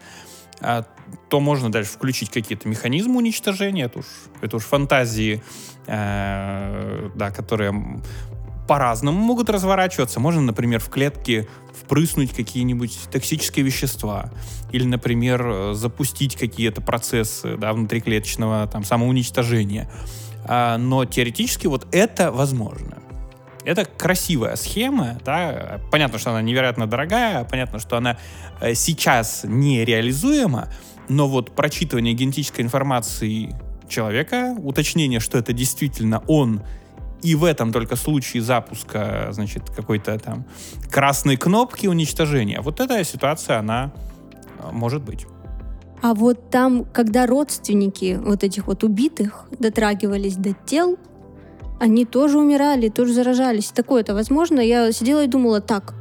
а, 0.61 0.85
то 1.29 1.39
можно 1.39 1.71
дальше 1.71 1.91
включить 1.91 2.29
какие-то 2.29 2.67
механизмы 2.67 3.17
уничтожения. 3.17 3.85
Это 3.85 3.99
уж, 3.99 4.05
это 4.41 4.57
уж 4.57 4.63
фантазии, 4.63 5.43
э, 5.87 7.09
да, 7.15 7.31
которые 7.31 8.01
по-разному 8.67 9.19
могут 9.19 9.49
разворачиваться. 9.49 10.19
Можно, 10.19 10.41
например, 10.41 10.79
в 10.79 10.89
клетке 10.89 11.47
впрыснуть 11.73 12.33
какие-нибудь 12.33 12.97
токсические 13.11 13.65
вещества 13.65 14.31
или, 14.71 14.85
например, 14.85 15.73
запустить 15.73 16.35
какие-то 16.35 16.81
процессы 16.81 17.57
да, 17.57 17.73
внутриклеточного 17.73 18.67
там, 18.67 18.83
самоуничтожения. 18.83 19.89
А, 20.45 20.77
но 20.77 21.05
теоретически 21.05 21.67
вот 21.67 21.87
это 21.91 22.31
возможно. 22.31 22.99
Это 23.65 23.85
красивая 23.85 24.57
схема, 24.57 25.17
да, 25.23 25.79
понятно, 25.89 26.19
что 26.19 26.31
она 26.31 26.41
невероятно 26.41 26.85
дорогая, 26.85 27.45
понятно, 27.45 27.79
что 27.79 27.95
она 27.95 28.17
э, 28.59 28.73
сейчас 28.73 29.41
нереализуема, 29.45 30.67
но 31.09 31.27
вот 31.27 31.51
прочитывание 31.51 32.13
генетической 32.13 32.61
информации 32.61 33.55
человека, 33.87 34.55
уточнение, 34.57 35.19
что 35.19 35.37
это 35.37 35.53
действительно 35.53 36.23
он, 36.27 36.61
и 37.21 37.35
в 37.35 37.45
этом 37.45 37.71
только 37.71 37.95
случае 37.95 38.43
запуска, 38.43 39.29
значит, 39.31 39.69
какой-то 39.69 40.17
там 40.19 40.45
красной 40.91 41.37
кнопки 41.37 41.87
уничтожения, 41.87 42.61
вот 42.61 42.79
эта 42.79 43.03
ситуация, 43.03 43.59
она 43.59 43.93
э, 44.59 44.71
может 44.71 45.03
быть. 45.03 45.25
А 46.01 46.13
вот 46.13 46.49
там, 46.49 46.83
когда 46.83 47.25
родственники 47.25 48.19
вот 48.21 48.43
этих 48.43 48.67
вот 48.67 48.83
убитых 48.83 49.45
дотрагивались 49.57 50.35
до 50.35 50.53
тел, 50.53 50.97
они 51.79 52.05
тоже 52.05 52.39
умирали, 52.39 52.89
тоже 52.89 53.13
заражались. 53.13 53.67
Такое-то 53.67 54.13
возможно. 54.13 54.59
Я 54.59 54.91
сидела 54.91 55.23
и 55.23 55.27
думала, 55.27 55.61
так, 55.61 55.93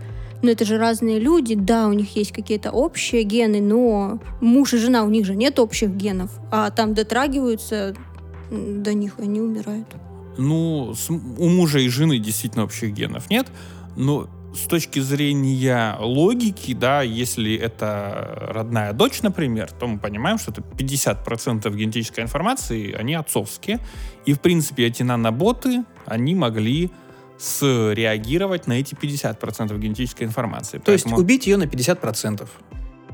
но 0.42 0.50
это 0.50 0.64
же 0.64 0.76
разные 0.76 1.18
люди, 1.18 1.54
да, 1.54 1.88
у 1.88 1.92
них 1.92 2.14
есть 2.16 2.32
какие-то 2.32 2.70
общие 2.70 3.22
гены, 3.22 3.61
но 3.61 4.20
муж 4.40 4.75
и 4.75 4.78
жена, 4.78 5.04
у 5.04 5.08
них 5.08 5.25
же 5.25 5.34
нет 5.34 5.58
общих 5.58 5.90
генов, 5.90 6.30
а 6.50 6.70
там 6.70 6.94
дотрагиваются 6.94 7.94
до 8.50 8.92
них, 8.92 9.14
они 9.18 9.40
умирают. 9.40 9.88
Ну, 10.37 10.94
у 11.38 11.49
мужа 11.49 11.78
и 11.78 11.88
жены 11.88 12.18
действительно 12.18 12.64
общих 12.64 12.92
генов 12.92 13.30
нет, 13.30 13.46
но 13.96 14.28
с 14.54 14.66
точки 14.66 15.00
зрения 15.00 15.96
логики, 15.99 16.75
да, 16.75 17.02
если 17.02 17.54
это 17.54 18.49
родная 18.50 18.92
дочь, 18.92 19.22
например, 19.22 19.70
то 19.70 19.87
мы 19.87 19.99
понимаем, 19.99 20.38
что 20.38 20.50
это 20.50 20.61
50% 20.61 21.75
генетической 21.75 22.20
информации, 22.20 22.92
они 22.92 23.14
отцовские. 23.14 23.78
И, 24.26 24.34
в 24.34 24.40
принципе, 24.40 24.87
эти 24.87 25.02
наноботы, 25.02 25.84
они 26.04 26.34
могли 26.34 26.90
среагировать 27.42 28.66
на 28.66 28.75
эти 28.75 28.94
50% 28.94 29.76
генетической 29.78 30.25
информации. 30.25 30.78
То 30.78 30.84
Поэтому... 30.87 31.14
есть 31.16 31.22
убить 31.22 31.46
ее 31.46 31.56
на 31.56 31.64
50%. 31.64 32.49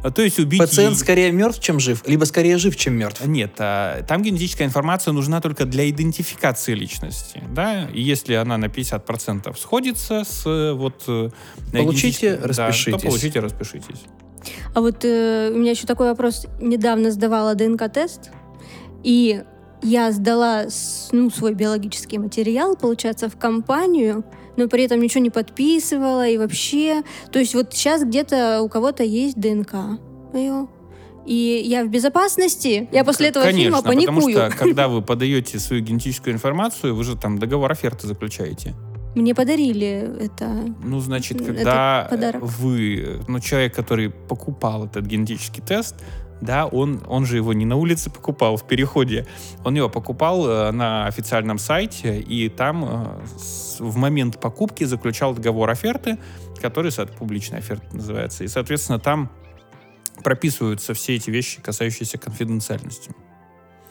А, 0.02 0.10
то 0.10 0.22
есть 0.22 0.38
убить... 0.38 0.60
Пациент 0.60 0.96
ей... 0.96 1.00
скорее 1.00 1.32
мертв, 1.32 1.60
чем 1.60 1.80
жив, 1.80 2.02
либо 2.06 2.24
скорее 2.24 2.58
жив, 2.58 2.76
чем 2.76 2.94
мертв. 2.94 3.24
Нет, 3.24 3.54
а, 3.58 4.02
там 4.02 4.22
генетическая 4.22 4.64
информация 4.64 5.12
нужна 5.12 5.40
только 5.40 5.64
для 5.64 5.88
идентификации 5.88 6.74
личности. 6.74 7.42
Да? 7.50 7.88
И 7.92 8.02
если 8.02 8.34
она 8.34 8.58
на 8.58 8.66
50% 8.66 9.56
сходится 9.58 10.24
с 10.24 10.44
вот... 10.74 11.04
Э, 11.08 11.30
получите, 11.72 12.36
распишитесь. 12.36 12.92
Да, 12.92 12.98
то 12.98 13.06
получите, 13.06 13.40
распишитесь. 13.40 14.02
А 14.74 14.80
вот 14.80 15.04
э, 15.04 15.50
у 15.52 15.58
меня 15.58 15.70
еще 15.70 15.86
такой 15.86 16.08
вопрос. 16.08 16.46
Недавно 16.60 17.10
сдавала 17.10 17.54
ДНК-тест, 17.54 18.30
и 19.02 19.42
я 19.82 20.12
сдала 20.12 20.64
ну, 21.12 21.30
свой 21.30 21.54
биологический 21.54 22.18
материал, 22.18 22.76
получается, 22.76 23.28
в 23.28 23.36
компанию, 23.36 24.24
но 24.56 24.68
при 24.68 24.84
этом 24.84 25.00
ничего 25.00 25.22
не 25.22 25.30
подписывала 25.30 26.26
и 26.26 26.36
вообще. 26.36 27.02
То 27.30 27.38
есть 27.38 27.54
вот 27.54 27.72
сейчас 27.72 28.04
где-то 28.04 28.62
у 28.62 28.68
кого-то 28.68 29.04
есть 29.04 29.38
ДНК 29.38 29.74
мое. 30.32 30.68
И 31.26 31.62
я 31.66 31.84
в 31.84 31.88
безопасности. 31.88 32.88
Я 32.90 33.04
после 33.04 33.28
этого 33.28 33.44
Конечно, 33.44 33.64
фильма 33.64 33.82
паникую. 33.82 34.06
потому 34.06 34.30
что 34.30 34.58
когда 34.58 34.88
вы 34.88 35.02
подаете 35.02 35.58
свою 35.58 35.82
генетическую 35.82 36.34
информацию, 36.34 36.94
вы 36.94 37.04
же 37.04 37.16
там 37.16 37.38
договор 37.38 37.70
оферты 37.70 38.06
заключаете. 38.06 38.74
Мне 39.14 39.34
подарили 39.34 40.10
это. 40.20 40.74
Ну, 40.82 41.00
значит, 41.00 41.44
когда 41.44 42.08
вы, 42.40 43.20
ну, 43.26 43.40
человек, 43.40 43.74
который 43.74 44.10
покупал 44.10 44.86
этот 44.86 45.06
генетический 45.06 45.62
тест, 45.62 45.96
да, 46.40 46.66
он, 46.66 47.02
он 47.06 47.26
же 47.26 47.36
его 47.36 47.52
не 47.52 47.64
на 47.64 47.76
улице 47.76 48.10
покупал, 48.10 48.56
в 48.56 48.66
переходе. 48.66 49.26
Он 49.64 49.74
его 49.74 49.88
покупал 49.88 50.48
э, 50.48 50.70
на 50.70 51.06
официальном 51.06 51.58
сайте, 51.58 52.20
и 52.20 52.48
там 52.48 52.84
э, 52.84 53.20
в 53.78 53.96
момент 53.96 54.40
покупки 54.40 54.84
заключал 54.84 55.34
договор 55.34 55.70
оферты, 55.70 56.18
который, 56.60 56.92
публичная 57.18 57.58
оферта 57.58 57.96
называется. 57.96 58.44
И, 58.44 58.48
соответственно, 58.48 58.98
там 58.98 59.30
прописываются 60.22 60.94
все 60.94 61.16
эти 61.16 61.30
вещи, 61.30 61.60
касающиеся 61.60 62.18
конфиденциальности. 62.18 63.12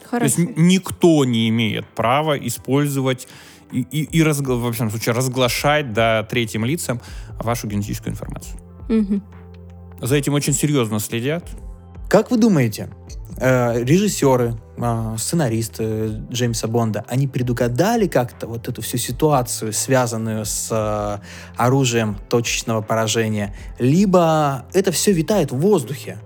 Хорошо. 0.04 0.36
То 0.36 0.42
есть 0.42 0.56
никто 0.56 1.24
не 1.24 1.48
имеет 1.48 1.86
права 1.86 2.38
использовать 2.38 3.28
и, 3.72 3.80
и, 3.80 4.04
и 4.04 4.22
разгла, 4.22 4.56
в 4.56 4.66
общем 4.66 4.90
случае 4.90 5.14
разглашать 5.14 5.92
да, 5.92 6.22
третьим 6.22 6.64
лицам 6.64 7.00
вашу 7.38 7.66
генетическую 7.66 8.12
информацию. 8.12 8.58
Угу. 8.88 9.22
За 10.00 10.16
этим 10.16 10.34
очень 10.34 10.52
серьезно 10.52 11.00
следят. 11.00 11.44
Как 12.08 12.30
вы 12.30 12.38
думаете, 12.38 12.88
э, 13.36 13.84
режиссеры, 13.84 14.54
э, 14.78 15.16
сценаристы 15.18 16.22
Джеймса 16.32 16.66
Бонда, 16.66 17.04
они 17.06 17.28
предугадали 17.28 18.06
как-то 18.06 18.46
вот 18.46 18.66
эту 18.66 18.80
всю 18.80 18.96
ситуацию, 18.96 19.74
связанную 19.74 20.46
с 20.46 20.68
э, 20.70 21.18
оружием 21.58 22.16
точечного 22.30 22.80
поражения, 22.80 23.54
либо 23.78 24.64
это 24.72 24.90
все 24.90 25.12
витает 25.12 25.52
в 25.52 25.58
воздухе? 25.58 26.16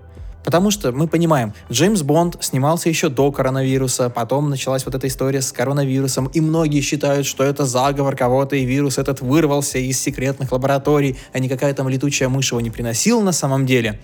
Потому 0.45 0.71
что 0.71 0.93
мы 0.93 1.07
понимаем, 1.07 1.53
Джеймс 1.69 2.01
Бонд 2.01 2.37
снимался 2.41 2.87
еще 2.87 3.09
до 3.09 3.31
коронавируса, 3.33 4.09
потом 4.09 4.49
началась 4.49 4.85
вот 4.85 4.95
эта 4.95 5.07
история 5.07 5.41
с 5.41 5.51
коронавирусом, 5.51 6.27
и 6.27 6.39
многие 6.39 6.79
считают, 6.79 7.25
что 7.25 7.43
это 7.43 7.65
заговор 7.65 8.15
кого-то, 8.15 8.55
и 8.55 8.63
вирус 8.63 8.97
этот 8.97 9.19
вырвался 9.19 9.79
из 9.79 9.99
секретных 9.99 10.53
лабораторий, 10.53 11.17
а 11.33 11.39
не 11.39 11.49
какая 11.49 11.73
там 11.73 11.89
летучая 11.89 12.29
мышь 12.29 12.51
его 12.51 12.61
не 12.61 12.71
приносила 12.71 13.21
на 13.21 13.33
самом 13.33 13.65
деле. 13.65 13.99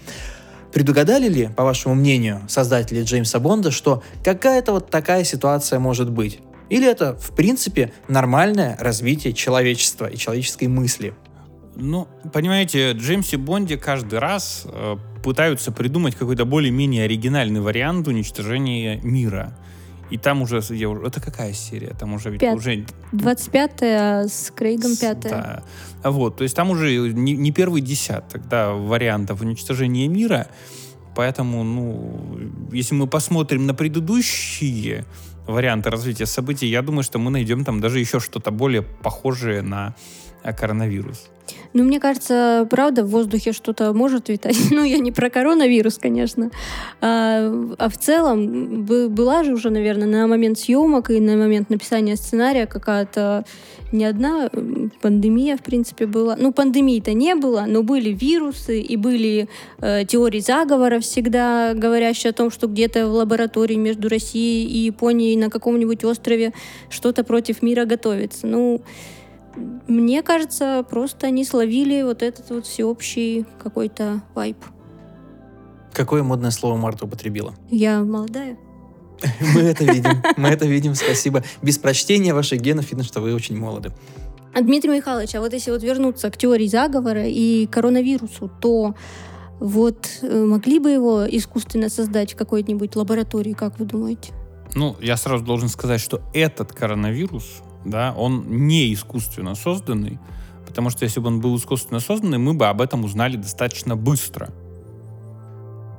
Предугадали 0.72 1.28
ли, 1.28 1.50
по 1.56 1.64
вашему 1.64 1.96
мнению, 1.96 2.42
создатели 2.48 3.04
Джеймса 3.04 3.40
Бонда, 3.40 3.72
что 3.72 4.04
какая-то 4.24 4.74
вот 4.74 4.90
такая 4.90 5.24
ситуация 5.24 5.80
может 5.80 6.12
быть? 6.12 6.40
Или 6.70 6.88
это, 6.88 7.16
в 7.16 7.36
принципе, 7.36 7.92
нормальное 8.08 8.78
развитие 8.80 9.34
человечества 9.34 10.06
и 10.06 10.18
человеческой 10.18 10.68
мысли? 10.68 11.14
Ну, 11.76 12.08
понимаете, 12.34 12.92
Джеймсе 12.92 13.38
Бонде 13.38 13.78
каждый 13.78 14.20
раз 14.20 14.66
э, 14.66 14.98
пытаются 15.24 15.72
придумать 15.72 16.16
какой-то 16.16 16.46
более-менее 16.46 17.06
оригинальный 17.06 17.62
вариант 17.62 18.08
уничтожения 18.08 18.98
мира. 19.02 19.58
И 20.10 20.18
там 20.18 20.42
уже... 20.42 20.62
Я, 20.70 20.92
это 21.06 21.22
какая 21.22 21.54
серия? 21.54 21.94
Там 22.00 22.14
уже... 22.14 22.32
Ведь, 22.32 22.44
уже 22.44 22.86
25-я, 23.14 24.28
с 24.28 24.52
Крейгом 24.56 24.96
5 24.96 25.20
Да. 25.20 25.64
Вот, 26.04 26.38
то 26.38 26.44
есть 26.44 26.56
там 26.56 26.72
уже 26.72 27.12
не, 27.12 27.34
не 27.34 27.52
первый 27.52 27.82
десяток 27.82 28.48
да, 28.48 28.72
вариантов 28.72 29.42
уничтожения 29.42 30.08
мира. 30.08 30.48
Поэтому, 31.16 31.64
ну, 31.64 32.70
если 32.72 32.96
мы 32.96 33.08
посмотрим 33.08 33.66
на 33.66 33.74
предыдущие 33.74 35.06
варианты 35.48 35.90
развития 35.90 36.26
событий, 36.26 36.68
я 36.68 36.82
думаю, 36.82 37.04
что 37.04 37.20
мы 37.20 37.32
найдем 37.32 37.66
там 37.66 37.82
даже 37.82 38.00
еще 38.00 38.20
что-то 38.20 38.52
более 38.52 38.84
похожее 38.84 39.62
на 39.62 39.96
коронавирус. 40.44 41.30
Ну, 41.74 41.84
мне 41.84 42.00
кажется, 42.00 42.68
правда, 42.70 43.04
в 43.04 43.10
воздухе 43.10 43.54
что-то 43.54 43.94
может 43.94 44.30
витать. 44.30 44.58
Ну, 44.72 44.84
я 44.84 45.00
не 45.00 45.12
про 45.12 45.30
коронавирус, 45.30 45.98
конечно. 45.98 46.52
А, 47.02 47.74
а 47.78 47.90
в 47.90 47.98
целом, 47.98 48.86
была 48.86 49.44
же 49.44 49.54
уже, 49.54 49.70
наверное, 49.72 50.08
на 50.08 50.28
момент 50.28 50.58
съемок 50.58 51.10
и 51.10 51.20
на 51.20 51.36
момент 51.36 51.70
написания 51.70 52.16
сценария 52.16 52.66
какая-то 52.66 53.44
не 53.92 54.06
одна 54.06 54.50
пандемия, 55.02 55.58
в 55.58 55.62
принципе, 55.64 56.06
была. 56.06 56.36
Ну, 56.38 56.54
пандемии-то 56.54 57.14
не 57.14 57.36
было, 57.36 57.66
но 57.68 57.84
были 57.84 58.12
вирусы 58.12 58.80
и 58.80 58.96
были 58.96 59.50
э, 59.82 60.06
теории 60.06 60.40
заговора 60.40 61.00
всегда, 61.00 61.74
говорящие 61.74 62.30
о 62.30 62.34
том, 62.34 62.52
что 62.52 62.68
где-то 62.68 63.08
в 63.08 63.14
лаборатории 63.14 63.76
между 63.76 64.08
Россией 64.08 64.68
и 64.68 64.78
Японией 64.86 65.36
на 65.36 65.50
каком-нибудь 65.50 66.04
острове 66.04 66.54
что-то 66.90 67.24
против 67.24 67.62
мира 67.62 67.86
готовится. 67.86 68.48
Ну, 68.48 68.82
мне 69.56 70.22
кажется, 70.22 70.86
просто 70.90 71.28
они 71.28 71.44
словили 71.44 72.02
вот 72.04 72.22
этот 72.22 72.50
вот 72.50 72.66
всеобщий 72.66 73.46
какой-то 73.62 74.22
вайп. 74.36 74.58
Какое 75.94 76.24
модное 76.24 76.52
слово 76.52 76.78
Марта 76.78 77.06
употребила? 77.06 77.54
Я 77.70 78.02
молодая. 78.02 78.58
Мы 79.54 79.62
это 79.62 79.84
видим, 79.84 80.24
мы 80.38 80.48
это 80.48 80.66
видим, 80.66 80.96
спасибо. 80.96 81.44
Без 81.62 81.78
прочтения 81.78 82.34
ваших 82.34 82.62
генов 82.62 82.90
видно, 82.90 83.04
что 83.04 83.20
вы 83.20 83.34
очень 83.34 83.58
молоды. 83.58 83.92
А 84.54 84.62
Дмитрий 84.62 84.92
Михайлович, 84.92 85.36
а 85.36 85.42
вот 85.42 85.52
если 85.52 85.72
вот 85.72 85.84
вернуться 85.84 86.32
к 86.32 86.38
теории 86.38 86.68
заговора 86.68 87.28
и 87.28 87.68
коронавирусу, 87.68 88.50
то 88.62 88.96
вот 89.60 90.10
э, 90.22 90.44
могли 90.46 90.80
бы 90.80 90.90
его 90.90 91.26
искусственно 91.30 91.90
создать 91.90 92.34
в 92.34 92.38
какой-нибудь 92.38 92.96
лаборатории, 92.96 93.54
как 93.54 93.78
вы 93.78 93.86
думаете? 93.86 94.32
Ну, 94.74 94.96
я 95.02 95.18
сразу 95.18 95.44
должен 95.44 95.68
сказать, 95.68 96.00
что 96.00 96.22
этот 96.34 96.72
коронавирус 96.72 97.62
да, 97.86 98.14
он 98.16 98.46
не 98.48 98.94
искусственно 98.94 99.56
созданный, 99.56 100.20
потому 100.68 100.90
что 100.90 101.04
если 101.04 101.20
бы 101.20 101.28
он 101.28 101.40
был 101.40 101.56
искусственно 101.58 102.00
созданный, 102.00 102.38
мы 102.38 102.54
бы 102.54 102.68
об 102.68 102.82
этом 102.82 103.04
узнали 103.04 103.38
достаточно 103.38 103.96
быстро. 103.96 104.50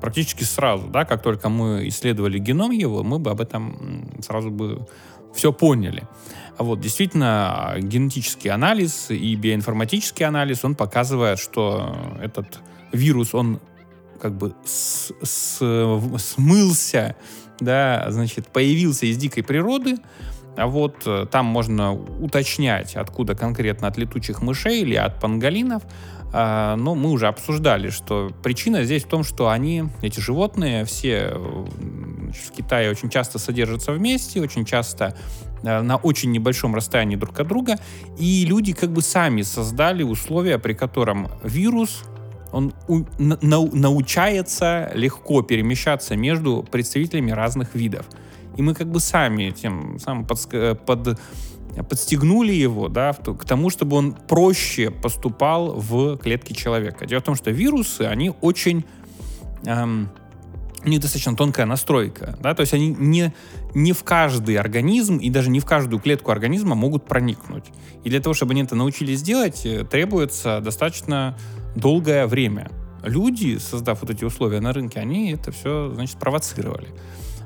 Практически 0.00 0.44
сразу, 0.44 0.88
да, 0.88 1.04
как 1.04 1.22
только 1.22 1.48
мы 1.48 1.86
исследовали 1.88 2.38
геном 2.38 2.70
его, 2.70 3.02
мы 3.02 3.18
бы 3.18 3.30
об 3.30 3.40
этом 3.40 4.10
сразу 4.22 4.50
бы 4.50 4.86
все 5.34 5.52
поняли. 5.52 6.08
А 6.56 6.62
вот 6.62 6.80
действительно 6.80 7.74
генетический 7.78 8.50
анализ 8.50 9.10
и 9.10 9.34
биоинформатический 9.34 10.24
анализ, 10.24 10.64
он 10.64 10.74
показывает, 10.74 11.38
что 11.38 11.96
этот 12.20 12.60
вирус, 12.92 13.34
он 13.34 13.60
как 14.20 14.36
бы 14.36 14.54
с, 14.64 15.12
с, 15.22 15.58
смылся, 16.18 17.16
да, 17.60 18.06
значит, 18.10 18.48
появился 18.48 19.06
из 19.06 19.16
дикой 19.16 19.42
природы, 19.42 19.96
а 20.60 20.66
вот 20.66 21.02
э, 21.06 21.26
там 21.30 21.46
можно 21.46 21.92
уточнять, 21.92 22.94
откуда 22.94 23.34
конкретно 23.34 23.88
от 23.88 23.96
летучих 23.96 24.42
мышей 24.42 24.82
или 24.82 24.94
от 24.94 25.18
панголинов. 25.18 25.82
А, 26.32 26.76
но 26.76 26.94
мы 26.94 27.10
уже 27.10 27.26
обсуждали, 27.26 27.90
что 27.90 28.30
причина 28.42 28.84
здесь 28.84 29.04
в 29.04 29.08
том, 29.08 29.24
что 29.24 29.48
они, 29.48 29.84
эти 30.02 30.20
животные, 30.20 30.84
все 30.84 31.32
в 31.34 32.52
Китае 32.56 32.90
очень 32.90 33.10
часто 33.10 33.38
содержатся 33.38 33.92
вместе, 33.92 34.40
очень 34.40 34.64
часто 34.64 35.16
э, 35.62 35.80
на 35.80 35.96
очень 35.96 36.30
небольшом 36.30 36.74
расстоянии 36.74 37.16
друг 37.16 37.40
от 37.40 37.48
друга, 37.48 37.78
и 38.18 38.44
люди 38.44 38.72
как 38.72 38.90
бы 38.90 39.02
сами 39.02 39.42
создали 39.42 40.02
условия, 40.02 40.58
при 40.58 40.74
котором 40.74 41.28
вирус 41.42 42.04
он 42.52 42.74
у, 42.88 43.04
на, 43.18 43.36
научается 43.40 44.90
легко 44.94 45.42
перемещаться 45.42 46.16
между 46.16 46.66
представителями 46.70 47.30
разных 47.30 47.74
видов. 47.74 48.06
И 48.60 48.62
мы 48.62 48.74
как 48.74 48.88
бы 48.88 49.00
сами 49.00 49.52
тем 49.52 49.98
самым 49.98 50.26
под, 50.26 50.46
под, 50.84 51.18
подстегнули 51.88 52.52
его 52.52 52.88
да, 52.88 53.14
к 53.14 53.42
тому, 53.46 53.70
чтобы 53.70 53.96
он 53.96 54.12
проще 54.12 54.90
поступал 54.90 55.80
в 55.80 56.18
клетки 56.18 56.52
человека. 56.52 57.06
Дело 57.06 57.20
в 57.20 57.24
том, 57.24 57.36
что 57.36 57.50
вирусы, 57.50 58.02
они 58.02 58.34
очень... 58.42 58.84
Эм, 59.64 60.10
у 60.84 60.88
них 60.90 61.00
достаточно 61.00 61.34
тонкая 61.36 61.64
настройка, 61.64 62.38
да, 62.42 62.54
то 62.54 62.60
есть 62.60 62.74
они 62.74 62.88
не, 62.98 63.34
не 63.74 63.92
в 63.92 64.04
каждый 64.04 64.56
организм 64.56 65.16
и 65.16 65.30
даже 65.30 65.48
не 65.48 65.60
в 65.60 65.64
каждую 65.64 66.00
клетку 66.00 66.30
организма 66.30 66.74
могут 66.74 67.06
проникнуть. 67.06 67.64
И 68.04 68.10
для 68.10 68.20
того, 68.20 68.34
чтобы 68.34 68.52
они 68.52 68.62
это 68.62 68.74
научились 68.74 69.22
делать, 69.22 69.64
э, 69.64 69.84
требуется 69.84 70.60
достаточно 70.60 71.38
долгое 71.74 72.26
время. 72.26 72.70
Люди, 73.02 73.56
создав 73.56 74.02
вот 74.02 74.10
эти 74.10 74.24
условия 74.24 74.60
на 74.60 74.74
рынке, 74.74 75.00
они 75.00 75.32
это 75.32 75.50
все, 75.50 75.92
значит, 75.94 76.18
провоцировали. 76.18 76.88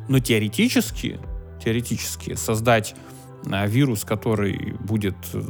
Но 0.08 0.18
теоретически, 0.18 1.18
теоретически 1.62 2.34
создать 2.34 2.94
а, 3.50 3.66
вирус, 3.66 4.04
который 4.04 4.74
будет 4.80 5.16
э, 5.32 5.40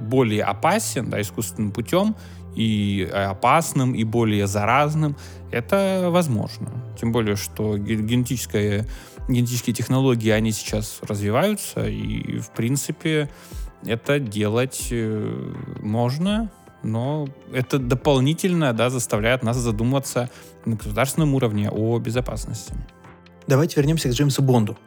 более 0.00 0.44
опасен, 0.44 1.10
да, 1.10 1.20
искусственным 1.20 1.72
путем, 1.72 2.16
и 2.54 3.08
опасным, 3.12 3.94
и 3.94 4.04
более 4.04 4.46
заразным, 4.46 5.16
это 5.50 6.08
возможно. 6.10 6.68
Тем 7.00 7.12
более, 7.12 7.36
что 7.36 7.78
генетическая, 7.78 8.86
генетические 9.28 9.74
технологии, 9.74 10.30
они 10.30 10.52
сейчас 10.52 10.98
развиваются, 11.02 11.86
и, 11.88 12.38
в 12.38 12.50
принципе, 12.50 13.30
это 13.84 14.18
делать 14.18 14.88
э, 14.90 15.54
можно, 15.80 16.50
но 16.82 17.28
это 17.52 17.78
дополнительно 17.78 18.72
да, 18.72 18.90
заставляет 18.90 19.42
нас 19.42 19.56
задуматься 19.56 20.30
на 20.64 20.76
государственном 20.76 21.34
уровне 21.34 21.70
о 21.70 21.98
безопасности. 21.98 22.74
Давайте 23.50 23.80
вернемся 23.80 24.08
к 24.08 24.12
Джеймсу 24.12 24.42
Бонду. 24.42 24.78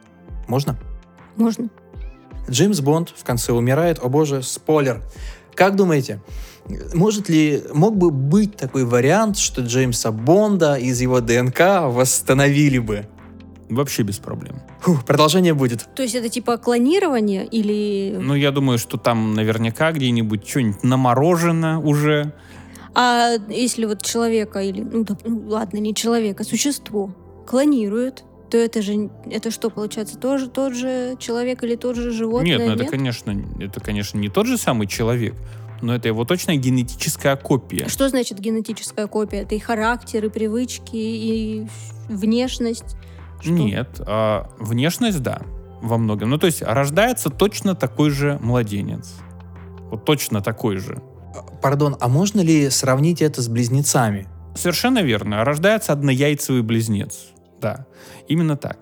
Можно? 0.48 0.78
Можно. 1.36 1.68
Джеймс 2.48 2.80
Бонд 2.80 3.10
в 3.14 3.22
конце 3.22 3.52
умирает. 3.52 3.98
О 4.02 4.08
боже, 4.08 4.42
спойлер. 4.42 5.02
Как 5.54 5.76
думаете, 5.76 6.22
может 6.94 7.28
ли, 7.28 7.62
мог 7.74 7.94
бы 7.98 8.10
быть 8.10 8.56
такой 8.56 8.86
вариант, 8.86 9.36
что 9.36 9.60
Джеймса 9.60 10.12
Бонда 10.12 10.76
из 10.76 10.98
его 11.02 11.20
ДНК 11.20 11.82
восстановили 11.88 12.78
бы? 12.78 13.06
Вообще 13.68 14.02
без 14.02 14.16
проблем. 14.16 14.62
Фух, 14.80 15.04
продолжение 15.04 15.52
будет. 15.52 15.86
То 15.94 16.02
есть 16.02 16.14
это 16.14 16.30
типа 16.30 16.56
клонирование 16.56 17.46
или... 17.46 18.16
Ну, 18.18 18.34
я 18.34 18.50
думаю, 18.50 18.78
что 18.78 18.96
там 18.96 19.34
наверняка 19.34 19.92
где-нибудь 19.92 20.48
что-нибудь 20.48 20.82
наморожено 20.82 21.80
уже. 21.80 22.32
А 22.94 23.32
если 23.50 23.84
вот 23.84 24.00
человека 24.00 24.60
или... 24.60 24.80
Ну, 24.80 25.04
да, 25.04 25.18
ну 25.22 25.48
ладно, 25.48 25.76
не 25.76 25.94
человека, 25.94 26.44
а 26.44 26.46
существо 26.46 27.14
клонируют, 27.46 28.24
то 28.50 28.56
это 28.56 28.82
же... 28.82 29.10
Это 29.30 29.50
что, 29.50 29.70
получается, 29.70 30.18
тоже 30.18 30.48
тот 30.48 30.74
же 30.74 31.16
человек 31.18 31.62
или 31.64 31.76
тот 31.76 31.96
же 31.96 32.10
животное? 32.10 32.58
Нет, 32.58 32.66
ну 32.66 32.72
это, 32.74 32.84
конечно, 32.84 33.34
это, 33.60 33.80
конечно, 33.80 34.18
не 34.18 34.28
тот 34.28 34.46
же 34.46 34.58
самый 34.58 34.86
человек 34.86 35.34
но 35.84 35.94
это 35.94 36.08
его 36.08 36.24
точная 36.24 36.56
генетическая 36.56 37.36
копия. 37.36 37.88
Что 37.88 38.08
значит 38.08 38.38
генетическая 38.38 39.06
копия? 39.06 39.42
Это 39.42 39.54
и 39.54 39.58
характер, 39.58 40.24
и 40.24 40.28
привычки, 40.30 40.96
и 40.96 41.66
внешность? 42.08 42.96
Что? 43.40 43.50
Нет, 43.50 44.00
а, 44.00 44.48
внешность, 44.58 45.22
да, 45.22 45.42
во 45.82 45.98
многом. 45.98 46.30
Ну, 46.30 46.38
то 46.38 46.46
есть 46.46 46.62
рождается 46.62 47.28
точно 47.28 47.74
такой 47.74 48.10
же 48.10 48.38
младенец. 48.40 49.14
Вот 49.90 50.04
точно 50.04 50.40
такой 50.40 50.78
же. 50.78 51.02
Пардон, 51.60 51.96
а 52.00 52.08
можно 52.08 52.40
ли 52.40 52.70
сравнить 52.70 53.20
это 53.20 53.42
с 53.42 53.48
близнецами? 53.48 54.26
Совершенно 54.54 55.02
верно. 55.02 55.44
Рождается 55.44 55.92
однояйцевый 55.92 56.62
близнец. 56.62 57.26
Да, 57.64 57.86
именно 58.28 58.58
так. 58.58 58.76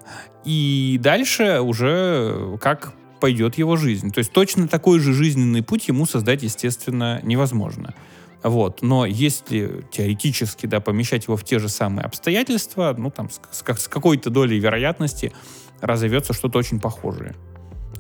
И 0.45 0.99
дальше 1.01 1.61
уже 1.61 2.59
как 2.61 2.93
пойдет 3.21 3.57
его 3.57 3.77
жизнь. 3.77 4.11
То 4.11 4.19
есть 4.19 4.33
точно 4.33 4.67
такой 4.67 4.99
же 4.99 5.13
жизненный 5.13 5.63
путь 5.63 5.87
ему 5.87 6.05
создать, 6.05 6.43
естественно, 6.43 7.21
невозможно. 7.23 7.95
Вот. 8.43 8.83
Но 8.83 9.07
если 9.07 9.85
теоретически 9.93 10.67
да, 10.67 10.81
помещать 10.81 11.27
его 11.27 11.37
в 11.37 11.45
те 11.45 11.61
же 11.61 11.69
самые 11.69 12.07
обстоятельства, 12.07 12.93
ну 12.99 13.13
там 13.13 13.31
с, 13.31 13.41
с 13.53 13.87
какой-то 13.87 14.31
долей 14.31 14.59
вероятности 14.59 15.33
разовьется 15.81 16.33
что-то 16.33 16.59
очень 16.59 16.81
похожее. 16.81 17.37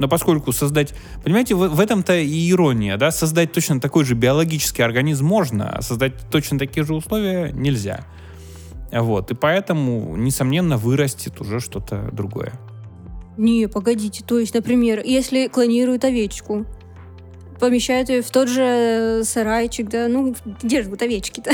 Но 0.01 0.09
поскольку 0.09 0.51
создать... 0.51 0.95
Понимаете, 1.23 1.55
в, 1.55 1.69
в 1.69 1.79
этом-то 1.79 2.17
и 2.17 2.51
ирония, 2.51 2.97
да? 2.97 3.12
Создать 3.12 3.53
точно 3.53 3.81
такой 3.81 4.05
же 4.05 4.17
биологический 4.17 4.83
организм 4.83 5.27
можно, 5.27 5.77
а 5.77 5.81
создать 5.81 6.29
точно 6.29 6.59
такие 6.59 6.85
же 6.85 6.93
условия 6.93 7.53
нельзя. 7.53 8.05
Вот. 8.93 9.31
И 9.31 9.35
поэтому, 9.35 10.17
несомненно, 10.17 10.77
вырастет 10.77 11.41
уже 11.41 11.61
что-то 11.61 12.11
другое. 12.13 12.53
Не, 13.39 13.67
погодите. 13.67 14.23
То 14.25 14.39
есть, 14.39 14.55
например, 14.55 15.02
если 15.05 15.49
клонируют 15.49 16.05
овечку, 16.05 16.67
помещают 17.63 18.09
ее 18.09 18.23
в 18.23 18.31
тот 18.33 18.49
же 18.49 19.23
сарайчик, 19.23 19.89
да, 19.89 20.09
ну, 20.09 20.35
где 20.65 20.83
живут 20.83 21.01
овечки-то? 21.01 21.53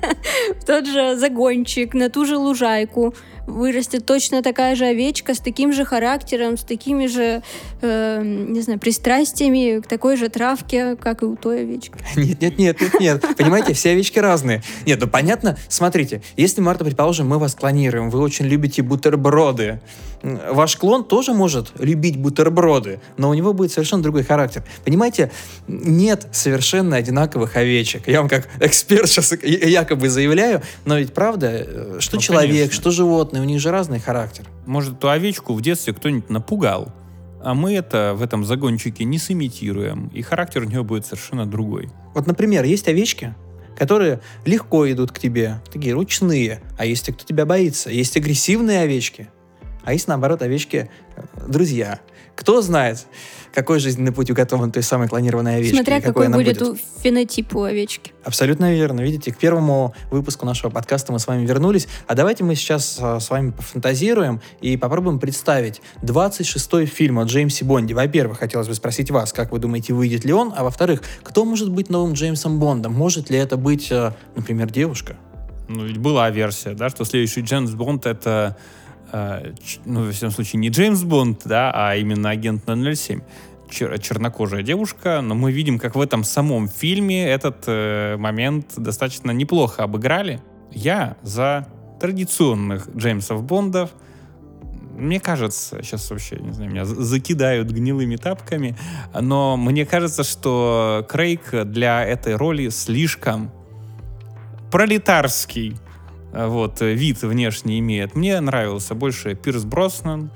в 0.58 0.64
тот 0.64 0.86
же 0.86 1.14
загончик, 1.16 1.92
на 1.92 2.08
ту 2.08 2.24
же 2.24 2.38
лужайку, 2.38 3.14
вырастет 3.46 4.06
точно 4.06 4.42
такая 4.42 4.74
же 4.76 4.86
овечка 4.86 5.34
с 5.34 5.40
таким 5.40 5.74
же 5.74 5.84
характером, 5.84 6.56
с 6.56 6.62
такими 6.62 7.06
же, 7.06 7.42
э, 7.82 8.22
не 8.24 8.62
знаю, 8.62 8.78
пристрастиями 8.78 9.80
к 9.80 9.86
такой 9.86 10.16
же 10.16 10.30
травке, 10.30 10.96
как 10.96 11.22
и 11.22 11.26
у 11.26 11.36
той 11.36 11.60
овечки. 11.60 11.96
Нет, 12.16 12.40
нет, 12.40 12.58
нет, 12.58 12.80
нет, 12.80 13.00
нет. 13.00 13.36
Понимаете, 13.36 13.74
все 13.74 13.90
овечки 13.90 14.18
разные. 14.18 14.62
Нет, 14.86 15.00
ну 15.00 15.06
понятно, 15.06 15.58
смотрите, 15.68 16.22
если, 16.36 16.62
Марта, 16.62 16.84
предположим, 16.84 17.28
мы 17.28 17.38
вас 17.38 17.54
клонируем, 17.54 18.08
вы 18.08 18.20
очень 18.20 18.46
любите 18.46 18.82
бутерброды, 18.82 19.80
ваш 20.22 20.76
клон 20.76 21.04
тоже 21.04 21.34
может 21.34 21.72
любить 21.78 22.16
бутерброды, 22.16 23.00
но 23.16 23.30
у 23.30 23.34
него 23.34 23.52
будет 23.52 23.72
совершенно 23.72 24.02
другой 24.02 24.22
характер. 24.22 24.64
Понимаете, 24.84 25.30
нет 25.68 26.26
совершенно 26.32 26.96
одинаковых 26.96 27.56
овечек. 27.56 28.08
Я 28.08 28.20
вам 28.20 28.28
как 28.28 28.48
эксперт 28.60 29.08
сейчас 29.08 29.32
якобы 29.42 30.08
заявляю, 30.08 30.62
но 30.84 30.98
ведь 30.98 31.12
правда, 31.12 31.50
э, 31.66 31.96
что 32.00 32.16
ну, 32.16 32.22
человек, 32.22 32.68
конечно. 32.68 32.80
что 32.80 32.90
животное, 32.90 33.40
у 33.40 33.44
них 33.44 33.60
же 33.60 33.70
разный 33.70 34.00
характер. 34.00 34.44
Может, 34.66 34.98
эту 34.98 35.10
овечку 35.10 35.54
в 35.54 35.62
детстве 35.62 35.92
кто-нибудь 35.92 36.30
напугал, 36.30 36.92
а 37.42 37.54
мы 37.54 37.74
это 37.74 38.14
в 38.16 38.22
этом 38.22 38.44
загончике 38.44 39.04
не 39.04 39.18
сымитируем, 39.18 40.08
и 40.08 40.22
характер 40.22 40.62
у 40.62 40.64
нее 40.66 40.82
будет 40.82 41.06
совершенно 41.06 41.46
другой. 41.46 41.90
Вот, 42.14 42.26
например, 42.26 42.64
есть 42.64 42.88
овечки, 42.88 43.34
которые 43.76 44.20
легко 44.44 44.90
идут 44.90 45.12
к 45.12 45.18
тебе, 45.18 45.60
такие 45.72 45.94
ручные, 45.94 46.60
а 46.78 46.86
есть 46.86 47.06
те, 47.06 47.12
кто 47.12 47.24
тебя 47.24 47.46
боится. 47.46 47.90
Есть 47.90 48.16
агрессивные 48.16 48.80
овечки, 48.80 49.28
а 49.84 49.92
есть, 49.92 50.08
наоборот, 50.08 50.42
овечки 50.42 50.90
э, 51.16 51.22
друзья. 51.48 52.00
Кто 52.34 52.62
знает, 52.62 53.06
какой 53.52 53.78
жизненный 53.78 54.12
путь 54.12 54.30
уготован 54.30 54.72
той 54.72 54.82
самой 54.82 55.08
клонированной 55.08 55.56
овечки. 55.56 55.74
Смотря 55.74 56.00
какой, 56.00 56.26
какой 56.26 56.44
будет, 56.44 56.58
будет 56.58 56.80
фенотип 57.02 57.54
у 57.54 57.62
овечки. 57.62 58.12
Абсолютно 58.24 58.72
верно. 58.72 59.02
Видите, 59.02 59.32
к 59.32 59.38
первому 59.38 59.94
выпуску 60.10 60.46
нашего 60.46 60.70
подкаста 60.70 61.12
мы 61.12 61.18
с 61.18 61.26
вами 61.26 61.46
вернулись. 61.46 61.88
А 62.06 62.14
давайте 62.14 62.44
мы 62.44 62.54
сейчас 62.54 62.98
а, 63.00 63.20
с 63.20 63.30
вами 63.30 63.50
пофантазируем 63.50 64.40
и 64.60 64.76
попробуем 64.76 65.18
представить 65.18 65.82
26-й 66.02 66.86
фильм 66.86 67.18
о 67.18 67.24
Джеймсе 67.24 67.64
Бонде. 67.64 67.94
Во-первых, 67.94 68.38
хотелось 68.38 68.68
бы 68.68 68.74
спросить 68.74 69.10
вас, 69.10 69.32
как 69.32 69.52
вы 69.52 69.58
думаете, 69.58 69.92
выйдет 69.92 70.24
ли 70.24 70.32
он? 70.32 70.52
А 70.56 70.64
во-вторых, 70.64 71.02
кто 71.22 71.44
может 71.44 71.70
быть 71.70 71.90
новым 71.90 72.14
Джеймсом 72.14 72.58
Бондом? 72.58 72.94
Может 72.94 73.30
ли 73.30 73.36
это 73.36 73.56
быть, 73.56 73.92
а, 73.92 74.14
например, 74.34 74.70
девушка? 74.70 75.16
Ну, 75.68 75.84
ведь 75.84 75.98
была 75.98 76.28
версия, 76.30 76.74
да, 76.74 76.88
что 76.88 77.04
следующий 77.04 77.42
Джеймс 77.42 77.70
Бонд— 77.72 78.06
это 78.06 78.56
Э, 78.56 78.81
ну, 79.84 80.06
во 80.06 80.12
всяком 80.12 80.30
случае, 80.30 80.60
не 80.60 80.68
Джеймс 80.68 81.02
Бонд, 81.02 81.42
да, 81.44 81.70
а 81.74 81.96
именно 81.96 82.30
агент 82.30 82.64
007 82.66 83.20
чер- 83.70 83.98
чернокожая 83.98 84.62
девушка, 84.62 85.20
но 85.20 85.34
мы 85.34 85.52
видим, 85.52 85.78
как 85.78 85.94
в 85.96 86.00
этом 86.00 86.24
самом 86.24 86.68
фильме 86.68 87.26
этот 87.26 87.64
э, 87.66 88.16
момент 88.16 88.74
достаточно 88.76 89.30
неплохо 89.30 89.84
обыграли. 89.84 90.40
Я 90.70 91.16
за 91.22 91.66
традиционных 92.00 92.88
Джеймсов 92.96 93.42
Бондов. 93.42 93.90
Мне 94.96 95.20
кажется, 95.20 95.82
сейчас 95.82 96.10
вообще, 96.10 96.36
не 96.36 96.52
знаю, 96.52 96.70
меня 96.70 96.84
закидают 96.84 97.70
гнилыми 97.70 98.16
тапками, 98.16 98.76
но 99.18 99.56
мне 99.56 99.86
кажется, 99.86 100.22
что 100.22 101.06
Крейг 101.08 101.64
для 101.64 102.04
этой 102.04 102.36
роли 102.36 102.68
слишком 102.68 103.50
пролетарский 104.70 105.76
Э, 105.76 105.91
вот, 106.32 106.82
э, 106.82 106.94
вид 106.94 107.22
внешне 107.22 107.78
имеет. 107.78 108.14
Мне 108.14 108.40
нравился 108.40 108.94
больше 108.94 109.34
Пирс 109.34 109.64
Броснан, 109.64 110.30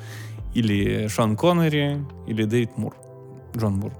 или 0.55 1.09
Шон 1.09 1.37
Коннери, 1.37 2.05
или 2.27 2.45
Дэвид 2.45 2.77
Мур. 2.77 2.95
Джон 3.57 3.75
Мур. 3.75 3.93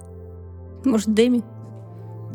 Может, 0.85 1.13
Дэми? 1.13 1.43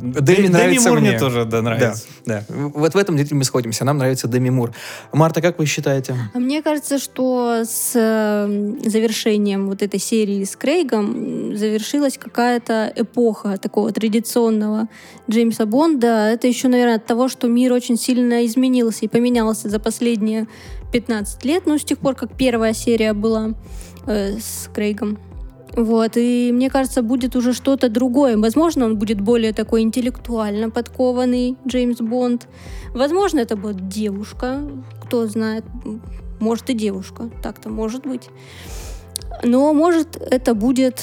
Дэми, 0.01 0.49
нравится 0.49 0.89
Мур 0.91 1.01
мне. 1.01 1.11
мне 1.11 1.19
тоже 1.19 1.45
да, 1.45 1.63
нравится. 1.63 2.05
Да, 2.27 2.45
да. 2.49 2.55
Вот 2.75 2.95
в 2.95 2.97
этом 2.97 3.17
действительно 3.17 3.39
мы 3.39 3.45
сходимся. 3.45 3.85
Нам 3.85 3.99
нравится 3.99 4.29
Дэми 4.29 4.51
Мур. 4.51 4.73
Марта, 5.13 5.41
как 5.41 5.59
вы 5.59 5.67
считаете? 5.67 6.15
Мне 6.35 6.63
кажется, 6.63 6.99
что 6.99 7.63
с 7.65 7.93
э, 7.95 8.89
завершением 8.89 9.69
вот 9.69 9.83
этой 9.83 10.01
серии 10.01 10.45
с 10.45 10.57
Крейгом 10.57 11.57
завершилась 11.57 12.19
какая-то 12.19 12.93
эпоха 12.95 13.59
такого 13.59 13.93
традиционного 13.93 14.89
Джеймса 15.31 15.67
Бонда. 15.67 16.29
Это 16.29 16.47
еще, 16.47 16.69
наверное, 16.69 16.97
от 16.97 17.07
того, 17.07 17.29
что 17.29 17.49
мир 17.49 17.73
очень 17.73 17.97
сильно 17.97 18.45
изменился 18.47 19.05
и 19.05 19.09
поменялся 19.09 19.69
за 19.69 19.79
последние 19.79 20.47
15 20.93 21.45
лет, 21.45 21.65
ну, 21.67 21.79
с 21.79 21.85
тех 21.85 21.99
пор, 21.99 22.15
как 22.15 22.37
первая 22.37 22.75
серия 22.75 23.13
была 23.15 23.55
э, 24.07 24.39
с 24.39 24.69
Крейгом. 24.73 25.19
Вот, 25.75 26.17
и 26.17 26.51
мне 26.53 26.69
кажется, 26.69 27.03
будет 27.03 27.35
уже 27.35 27.55
что-то 27.55 27.89
другое. 27.89 28.37
Возможно, 28.37 28.85
он 28.85 28.99
будет 28.99 29.21
более 29.21 29.53
такой 29.53 29.81
интеллектуально 29.81 30.69
подкованный 30.69 31.57
Джеймс 31.67 31.99
Бонд. 31.99 32.47
Возможно, 32.95 33.41
это 33.41 33.57
будет 33.57 33.89
девушка, 33.89 34.61
кто 35.03 35.27
знает. 35.27 35.65
Может 36.41 36.69
и 36.71 36.75
девушка, 36.75 37.31
так-то 37.43 37.71
может 37.71 38.07
быть. 38.07 38.29
Но 39.43 39.73
может 39.73 40.17
это 40.17 40.55
будет 40.55 41.03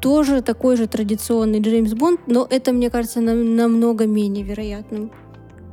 тоже 0.00 0.42
такой 0.42 0.76
же 0.76 0.86
традиционный 0.86 1.60
Джеймс 1.60 1.92
Бонд, 1.92 2.20
но 2.26 2.46
это, 2.50 2.72
мне 2.72 2.90
кажется, 2.90 3.20
нам- 3.20 3.54
намного 3.54 4.06
менее 4.06 4.44
вероятным, 4.44 5.12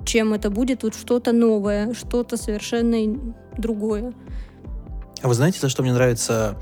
чем 0.06 0.34
это 0.34 0.52
будет 0.52 0.84
вот 0.84 0.94
что-то 0.94 1.32
новое, 1.32 1.94
что-то 1.94 2.38
совершенно 2.38 3.34
другое. 3.58 4.14
А 5.22 5.28
вы 5.28 5.34
знаете, 5.34 5.60
за 5.60 5.70
что 5.70 5.82
мне 5.82 5.94
нравится 5.94 6.58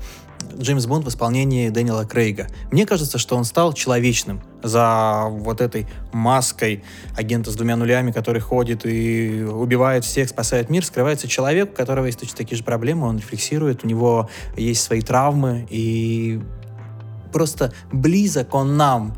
Джеймс 0.58 0.86
Бонд 0.86 1.04
в 1.04 1.08
исполнении 1.08 1.68
Дэниела 1.68 2.04
Крейга? 2.04 2.48
Мне 2.70 2.86
кажется, 2.86 3.18
что 3.18 3.36
он 3.36 3.44
стал 3.44 3.72
человечным 3.72 4.42
за 4.62 5.26
вот 5.28 5.60
этой 5.60 5.86
маской 6.12 6.82
агента 7.16 7.50
с 7.50 7.54
двумя 7.54 7.76
нулями, 7.76 8.12
который 8.12 8.40
ходит 8.40 8.86
и 8.86 9.42
убивает 9.42 10.04
всех, 10.04 10.28
спасает 10.28 10.70
мир. 10.70 10.84
Скрывается 10.84 11.28
человек, 11.28 11.72
у 11.72 11.74
которого 11.74 12.06
есть 12.06 12.20
точно 12.20 12.36
такие 12.36 12.56
же 12.56 12.64
проблемы, 12.64 13.06
он 13.06 13.18
рефлексирует, 13.18 13.84
у 13.84 13.86
него 13.86 14.30
есть 14.56 14.82
свои 14.82 15.02
травмы, 15.02 15.66
и 15.70 16.40
просто 17.32 17.72
близок 17.92 18.54
он 18.54 18.76
нам. 18.76 19.16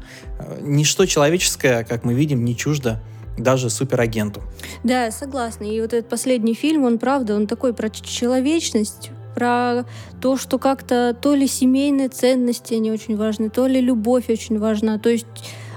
Ничто 0.60 1.06
человеческое, 1.06 1.84
как 1.84 2.04
мы 2.04 2.14
видим, 2.14 2.44
не 2.44 2.56
чуждо 2.56 3.02
даже 3.38 3.68
суперагенту. 3.68 4.42
Да, 4.82 5.10
согласна. 5.10 5.64
И 5.64 5.80
вот 5.80 5.92
этот 5.92 6.08
последний 6.08 6.54
фильм, 6.54 6.84
он 6.84 6.98
правда, 6.98 7.34
он 7.34 7.46
такой 7.46 7.74
про 7.74 7.90
человечность, 7.90 9.10
про 9.36 9.84
то, 10.20 10.38
что 10.38 10.58
как-то 10.58 11.14
то 11.20 11.34
ли 11.34 11.46
семейные 11.46 12.08
ценности 12.08 12.72
они 12.72 12.90
очень 12.90 13.16
важны, 13.16 13.50
то 13.50 13.66
ли 13.66 13.80
любовь 13.82 14.30
очень 14.30 14.58
важна. 14.58 14.98
То 14.98 15.10
есть 15.10 15.26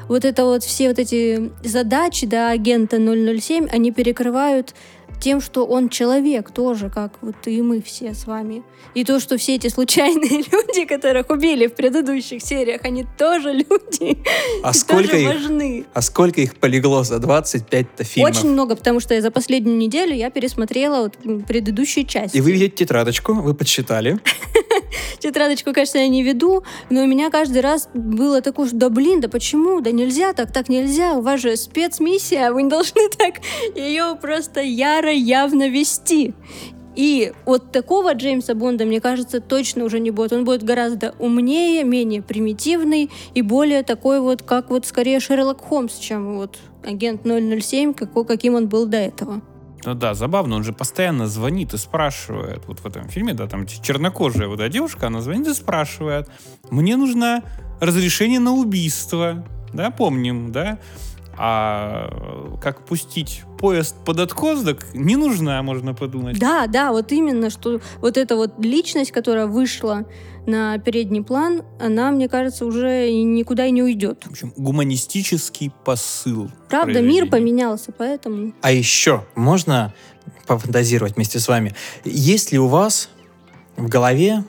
вот 0.07 0.23
это 0.23 0.45
вот 0.45 0.63
все 0.63 0.87
вот 0.87 0.97
эти 0.97 1.51
задачи, 1.61 2.25
да, 2.25 2.51
агента 2.51 2.97
007, 2.97 3.67
они 3.69 3.91
перекрывают 3.91 4.73
тем, 5.19 5.41
что 5.41 5.65
он 5.65 5.89
человек 5.89 6.51
тоже, 6.51 6.89
как 6.89 7.13
вот 7.21 7.35
и 7.45 7.61
мы 7.61 7.81
все 7.81 8.13
с 8.13 8.25
вами. 8.25 8.63
И 8.93 9.03
то, 9.03 9.19
что 9.19 9.37
все 9.37 9.55
эти 9.55 9.67
случайные 9.67 10.43
люди, 10.51 10.85
которых 10.85 11.29
убили 11.29 11.67
в 11.67 11.73
предыдущих 11.73 12.41
сериях, 12.41 12.81
они 12.83 13.05
тоже 13.17 13.53
люди. 13.53 14.17
А 14.63 14.71
и 14.71 14.73
сколько 14.73 15.09
тоже 15.09 15.21
их, 15.21 15.27
важны. 15.27 15.85
а 15.93 16.01
сколько 16.01 16.41
их 16.41 16.55
полегло 16.55 17.03
за 17.03 17.17
25-то 17.17 18.03
фильмов? 18.03 18.31
Очень 18.31 18.49
много, 18.49 18.75
потому 18.75 18.99
что 18.99 19.13
я 19.13 19.21
за 19.21 19.31
последнюю 19.31 19.77
неделю 19.77 20.15
я 20.15 20.29
пересмотрела 20.29 21.03
вот 21.03 21.17
предыдущие 21.45 22.05
части. 22.05 22.37
И 22.37 22.41
вы 22.41 22.51
видите 22.51 22.85
тетрадочку, 22.85 23.33
вы 23.33 23.53
подсчитали. 23.53 24.19
Тетрадочку, 25.19 25.73
конечно, 25.73 25.97
я 25.97 26.07
не 26.07 26.23
веду, 26.23 26.63
но 26.89 27.03
у 27.03 27.07
меня 27.07 27.29
каждый 27.29 27.61
раз 27.61 27.89
было 27.93 28.41
такое, 28.41 28.67
что 28.67 28.75
да 28.75 28.89
блин, 28.89 29.21
да 29.21 29.29
почему, 29.29 29.81
да 29.81 29.91
нельзя 29.91 30.33
так, 30.33 30.51
так 30.51 30.69
нельзя, 30.69 31.13
у 31.13 31.21
вас 31.21 31.41
же 31.41 31.55
спецмиссия, 31.55 32.51
вы 32.51 32.63
не 32.63 32.69
должны 32.69 33.09
так 33.17 33.35
ее 33.75 34.17
просто 34.21 34.61
яро, 34.61 35.11
явно 35.11 35.69
вести. 35.69 36.33
И 36.95 37.31
вот 37.45 37.71
такого 37.71 38.13
Джеймса 38.13 38.55
Бонда, 38.55 38.83
мне 38.83 38.99
кажется, 38.99 39.39
точно 39.39 39.85
уже 39.85 39.99
не 39.99 40.11
будет. 40.11 40.33
Он 40.33 40.43
будет 40.43 40.63
гораздо 40.63 41.15
умнее, 41.17 41.85
менее 41.85 42.21
примитивный 42.21 43.09
и 43.33 43.41
более 43.41 43.83
такой 43.83 44.19
вот, 44.19 44.41
как 44.41 44.69
вот 44.69 44.85
скорее 44.85 45.21
Шерлок 45.21 45.61
Холмс, 45.61 45.97
чем 45.97 46.37
вот 46.37 46.57
агент 46.83 47.21
007, 47.23 47.93
какой, 47.93 48.25
каким 48.25 48.55
он 48.55 48.67
был 48.67 48.85
до 48.85 48.97
этого. 48.97 49.41
Ну 49.85 49.93
да, 49.93 50.13
забавно, 50.13 50.55
он 50.55 50.63
же 50.63 50.73
постоянно 50.73 51.27
звонит 51.27 51.73
и 51.73 51.77
спрашивает. 51.77 52.65
Вот 52.67 52.79
в 52.79 52.85
этом 52.85 53.07
фильме, 53.09 53.33
да, 53.33 53.47
там 53.47 53.65
чернокожая 53.65 54.47
вот 54.47 54.59
эта 54.59 54.69
девушка, 54.69 55.07
она 55.07 55.21
звонит 55.21 55.47
и 55.47 55.53
спрашивает. 55.53 56.29
Мне 56.69 56.97
нужно 56.97 57.43
разрешение 57.79 58.39
на 58.39 58.53
убийство. 58.53 59.45
Да, 59.73 59.91
помним, 59.91 60.51
да? 60.51 60.79
А 61.41 62.57
как 62.61 62.85
пустить 62.85 63.43
поезд 63.59 63.95
под 64.03 64.19
откос, 64.19 64.61
так 64.63 64.93
не 64.93 65.15
нужна, 65.15 65.61
можно 65.63 65.93
подумать. 65.93 66.37
Да, 66.37 66.67
да, 66.67 66.91
вот 66.91 67.13
именно, 67.13 67.49
что 67.49 67.79
вот 68.01 68.17
эта 68.17 68.35
вот 68.35 68.59
личность, 68.59 69.11
которая 69.11 69.47
вышла 69.47 70.05
на 70.49 70.77
передний 70.79 71.23
план, 71.23 71.63
она, 71.79 72.11
мне 72.11 72.27
кажется, 72.27 72.65
уже 72.65 73.11
никуда 73.11 73.65
и 73.65 73.71
не 73.71 73.83
уйдет. 73.83 74.23
В 74.25 74.31
общем, 74.31 74.53
гуманистический 74.57 75.71
посыл. 75.85 76.49
Правда, 76.69 77.01
мир 77.01 77.29
поменялся, 77.29 77.91
поэтому... 77.91 78.53
А 78.61 78.71
еще 78.71 79.25
можно 79.35 79.93
пофантазировать 80.47 81.15
вместе 81.15 81.39
с 81.39 81.47
вами. 81.47 81.75
Есть 82.03 82.51
ли 82.51 82.59
у 82.59 82.67
вас 82.67 83.09
в 83.77 83.87
голове 83.87 84.43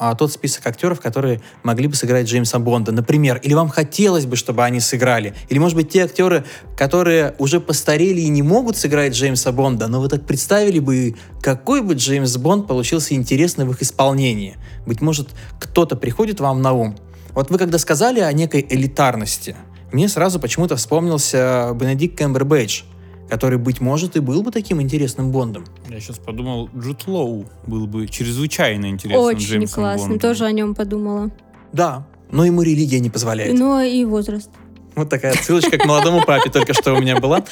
а, 0.00 0.14
тот 0.14 0.32
список 0.32 0.66
актеров, 0.66 0.98
которые 0.98 1.42
могли 1.62 1.86
бы 1.86 1.94
сыграть 1.94 2.26
Джеймса 2.26 2.58
Бонда, 2.58 2.90
например, 2.90 3.38
или 3.42 3.52
вам 3.52 3.68
хотелось 3.68 4.24
бы, 4.24 4.34
чтобы 4.34 4.64
они 4.64 4.80
сыграли, 4.80 5.34
или, 5.50 5.58
может 5.58 5.76
быть, 5.76 5.90
те 5.90 6.04
актеры, 6.04 6.44
которые 6.74 7.34
уже 7.38 7.60
постарели 7.60 8.22
и 8.22 8.28
не 8.28 8.42
могут 8.42 8.78
сыграть 8.78 9.12
Джеймса 9.12 9.52
Бонда, 9.52 9.88
но 9.88 10.00
вы 10.00 10.08
так 10.08 10.24
представили 10.24 10.78
бы, 10.78 11.16
какой 11.42 11.82
бы 11.82 11.94
Джеймс 11.94 12.38
Бонд 12.38 12.66
получился 12.66 13.12
интересный 13.12 13.66
в 13.66 13.72
их 13.72 13.82
исполнении. 13.82 14.56
Быть 14.86 15.02
может, 15.02 15.28
кто-то 15.60 15.96
приходит 15.96 16.40
вам 16.40 16.62
на 16.62 16.72
ум. 16.72 16.96
Вот 17.34 17.50
вы 17.50 17.58
когда 17.58 17.78
сказали 17.78 18.20
о 18.20 18.32
некой 18.32 18.66
элитарности, 18.66 19.54
мне 19.92 20.08
сразу 20.08 20.40
почему-то 20.40 20.76
вспомнился 20.76 21.72
Бенедикт 21.74 22.16
Кэмбербэтч, 22.16 22.84
который, 23.30 23.58
быть 23.58 23.80
может, 23.80 24.16
и 24.16 24.20
был 24.20 24.42
бы 24.42 24.50
таким 24.50 24.82
интересным 24.82 25.30
Бондом. 25.30 25.64
Я 25.88 26.00
сейчас 26.00 26.18
подумал, 26.18 26.68
Джуд 26.76 27.06
Лоу 27.06 27.46
был 27.66 27.86
бы 27.86 28.08
чрезвычайно 28.08 28.86
интересным 28.86 29.24
Очень 29.24 29.46
Джеймсом 29.46 29.82
классно, 29.82 30.08
Бондом. 30.08 30.18
тоже 30.18 30.44
о 30.44 30.52
нем 30.52 30.74
подумала. 30.74 31.30
Да, 31.72 32.06
но 32.30 32.44
ему 32.44 32.62
религия 32.62 33.00
не 33.00 33.08
позволяет. 33.08 33.58
Но 33.58 33.80
и 33.80 34.04
возраст. 34.04 34.50
Вот 34.96 35.08
такая 35.08 35.34
ссылочка 35.34 35.78
к 35.78 35.84
молодому 35.86 36.22
папе 36.24 36.50
только 36.50 36.74
что 36.74 36.92
у 36.94 37.00
меня 37.00 37.18
была. 37.20 37.44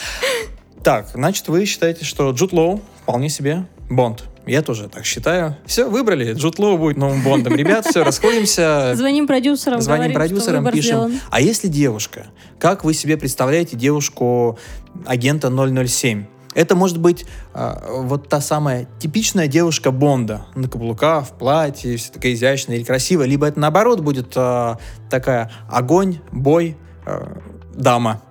Так, 0.82 1.08
значит, 1.14 1.48
вы 1.48 1.64
считаете, 1.64 2.04
что 2.04 2.30
Джуд 2.32 2.52
Лоу 2.52 2.80
вполне 3.02 3.28
себе 3.28 3.66
Бонд. 3.88 4.24
Я 4.48 4.62
тоже 4.62 4.88
так 4.88 5.04
считаю. 5.04 5.56
Все, 5.66 5.88
выбрали. 5.88 6.32
Джуд 6.32 6.58
Лоу 6.58 6.78
будет 6.78 6.96
новым 6.96 7.22
Бондом. 7.22 7.54
Ребят, 7.54 7.86
все, 7.86 8.02
расходимся. 8.02 8.92
Звоним 8.94 9.26
продюсерам, 9.26 9.80
Звоним 9.80 10.12
говорим, 10.12 10.12
что 10.12 10.18
продюсерам, 10.20 10.58
выбор 10.58 10.72
пишем. 10.72 10.90
сделан. 10.90 11.20
А 11.30 11.40
если 11.40 11.68
девушка? 11.68 12.26
Как 12.58 12.84
вы 12.84 12.94
себе 12.94 13.16
представляете 13.16 13.76
девушку 13.76 14.58
агента 15.06 15.50
007? 15.50 16.26
Это 16.54 16.74
может 16.74 16.98
быть 16.98 17.26
а, 17.52 17.84
вот 18.02 18.28
та 18.28 18.40
самая 18.40 18.88
типичная 18.98 19.46
девушка 19.46 19.90
Бонда 19.90 20.46
на 20.54 20.68
каблуках, 20.68 21.26
в 21.26 21.32
платье, 21.32 21.96
вся 21.96 22.12
такая 22.12 22.32
изящная 22.32 22.76
или 22.76 22.84
красивая, 22.84 23.26
либо 23.26 23.46
это 23.46 23.60
наоборот 23.60 24.00
будет 24.00 24.32
а, 24.34 24.78
такая 25.10 25.52
огонь, 25.70 26.18
бой, 26.32 26.76
а, 27.06 27.38
дама. 27.74 28.22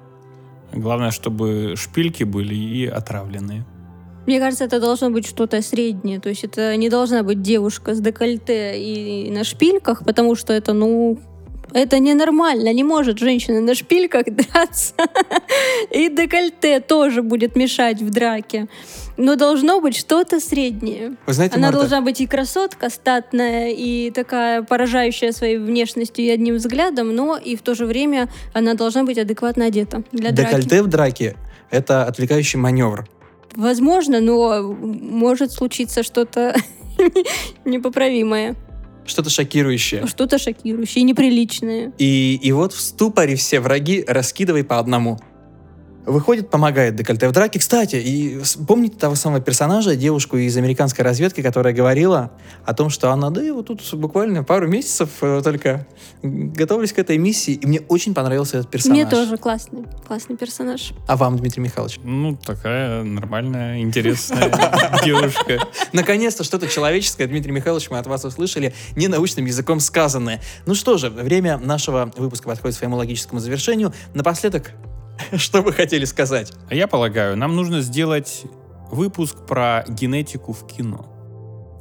Главное, 0.73 1.11
чтобы 1.11 1.75
шпильки 1.77 2.23
были 2.23 2.55
и 2.55 2.85
отравленные. 2.85 3.65
Мне 4.27 4.39
кажется, 4.39 4.65
это 4.65 4.81
должно 4.81 5.09
быть 5.09 5.25
что-то 5.25 5.61
среднее. 5.61 6.19
То 6.19 6.27
есть 6.27 6.43
это 6.43 6.75
не 6.75 6.89
должна 6.89 7.23
быть 7.23 7.41
девушка 7.41 7.95
с 7.95 8.01
декольте 8.01 8.77
и 8.77 9.31
на 9.31 9.45
шпильках, 9.45 10.03
потому 10.03 10.35
что 10.35 10.51
это, 10.51 10.73
ну, 10.73 11.17
это 11.73 11.99
ненормально. 11.99 12.73
Не 12.73 12.83
может 12.83 13.19
женщина 13.19 13.61
на 13.61 13.73
шпильках 13.73 14.25
драться. 14.27 14.93
И 15.91 16.09
декольте 16.09 16.81
тоже 16.81 17.21
будет 17.21 17.55
мешать 17.55 18.01
в 18.01 18.09
драке. 18.09 18.67
Но 19.15 19.37
должно 19.37 19.79
быть 19.79 19.95
что-то 19.95 20.41
среднее. 20.41 21.15
Вы 21.25 21.33
знаете, 21.33 21.55
Она 21.55 21.67
Марта, 21.67 21.79
должна 21.79 22.01
быть 22.01 22.19
и 22.19 22.27
красотка 22.27 22.89
статная, 22.89 23.69
и 23.69 24.11
такая 24.11 24.61
поражающая 24.61 25.31
своей 25.31 25.57
внешностью 25.57 26.25
и 26.25 26.29
одним 26.29 26.55
взглядом, 26.55 27.15
но 27.15 27.37
и 27.37 27.55
в 27.55 27.61
то 27.61 27.75
же 27.75 27.85
время 27.85 28.27
она 28.53 28.73
должна 28.73 29.05
быть 29.05 29.17
адекватно 29.17 29.65
одета 29.65 30.03
для 30.11 30.31
драки. 30.31 30.49
декольте 30.49 30.83
в 30.83 30.87
драке— 30.87 31.35
это 31.71 32.03
отвлекающий 32.03 32.59
маневр. 32.59 33.07
Возможно, 33.57 34.21
но 34.21 34.61
может 34.61 35.51
случиться 35.51 36.03
что-то 36.03 36.55
непоправимое, 37.65 38.55
Что-то 39.05 39.31
шокирующее. 39.31 40.05
что-то 40.05 40.37
шокирующее 40.37 41.01
и 41.01 41.03
неприличное. 41.03 41.91
И, 41.97 42.39
и 42.41 42.51
вот 42.51 42.71
в 42.73 42.79
ступоре 42.79 43.35
все 43.35 43.59
враги 43.59 44.05
раскидывай 44.07 44.63
по 44.63 44.77
одному. 44.77 45.19
Выходит, 46.07 46.49
помогает 46.49 46.95
декольте 46.95 47.27
в 47.27 47.33
драке. 47.33 47.59
Кстати, 47.59 47.97
и 47.97 48.41
помните 48.65 48.97
того 48.97 49.15
самого 49.15 49.41
персонажа, 49.41 49.97
девушку 49.97 50.37
из 50.37 50.55
американской 50.55 51.03
разведки, 51.03 51.41
которая 51.41 51.73
говорила 51.73 52.31
о 52.63 52.73
том, 52.73 52.89
что 52.89 53.11
она, 53.11 53.29
да, 53.29 53.41
я 53.43 53.53
вот 53.53 53.67
тут 53.67 53.81
буквально 53.93 54.45
пару 54.45 54.69
месяцев 54.69 55.09
э, 55.19 55.41
только 55.43 55.85
готовились 56.23 56.93
к 56.93 56.99
этой 56.99 57.17
миссии, 57.17 57.55
и 57.55 57.67
мне 57.67 57.81
очень 57.89 58.13
понравился 58.13 58.59
этот 58.59 58.71
персонаж. 58.71 58.97
Мне 58.97 59.05
тоже 59.05 59.35
классный, 59.35 59.83
классный 60.07 60.37
персонаж. 60.37 60.93
А 61.07 61.17
вам, 61.17 61.35
Дмитрий 61.35 61.61
Михайлович? 61.61 61.99
Ну, 62.01 62.37
такая 62.37 63.03
нормальная, 63.03 63.81
интересная 63.81 64.49
девушка. 65.03 65.59
Наконец-то 65.91 66.45
что-то 66.45 66.69
человеческое, 66.69 67.27
Дмитрий 67.27 67.51
Михайлович, 67.51 67.89
мы 67.89 67.97
от 67.97 68.07
вас 68.07 68.23
услышали, 68.23 68.73
не 68.95 69.09
научным 69.09 69.45
языком 69.45 69.81
сказанное. 69.81 70.41
Ну 70.65 70.73
что 70.73 70.97
же, 70.97 71.09
время 71.09 71.57
нашего 71.57 72.13
выпуска 72.15 72.47
подходит 72.47 72.77
к 72.77 72.79
своему 72.79 72.95
логическому 72.95 73.41
завершению. 73.41 73.91
Напоследок, 74.13 74.71
что 75.35 75.61
вы 75.61 75.73
хотели 75.73 76.05
сказать? 76.05 76.53
А 76.69 76.75
я 76.75 76.87
полагаю, 76.87 77.37
нам 77.37 77.55
нужно 77.55 77.81
сделать 77.81 78.43
выпуск 78.91 79.45
про 79.45 79.83
генетику 79.87 80.53
в 80.53 80.65
кино. 80.67 81.05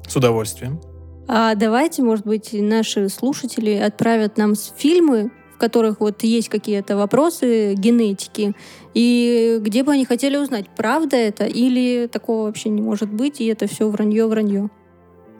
С 0.09 0.17
удовольствием. 0.17 0.81
А 1.29 1.55
давайте, 1.55 2.03
может 2.03 2.25
быть, 2.25 2.51
наши 2.53 3.09
слушатели 3.09 3.73
отправят 3.73 4.37
нам 4.37 4.55
фильмы, 4.55 5.33
в 5.55 5.59
которых 5.59 6.01
вот 6.01 6.23
есть 6.23 6.49
какие-то 6.49 6.97
вопросы 6.97 7.75
генетики, 7.75 8.55
и 8.95 9.59
где 9.61 9.83
бы 9.83 9.93
они 9.93 10.05
хотели 10.05 10.37
узнать, 10.37 10.67
правда 10.77 11.17
это 11.17 11.47
или 11.47 12.07
такого 12.07 12.47
вообще 12.47 12.69
не 12.69 12.83
может 12.83 13.11
быть, 13.11 13.41
и 13.41 13.47
это 13.47 13.67
все 13.67 13.89
вранье-вранье. 13.89 14.71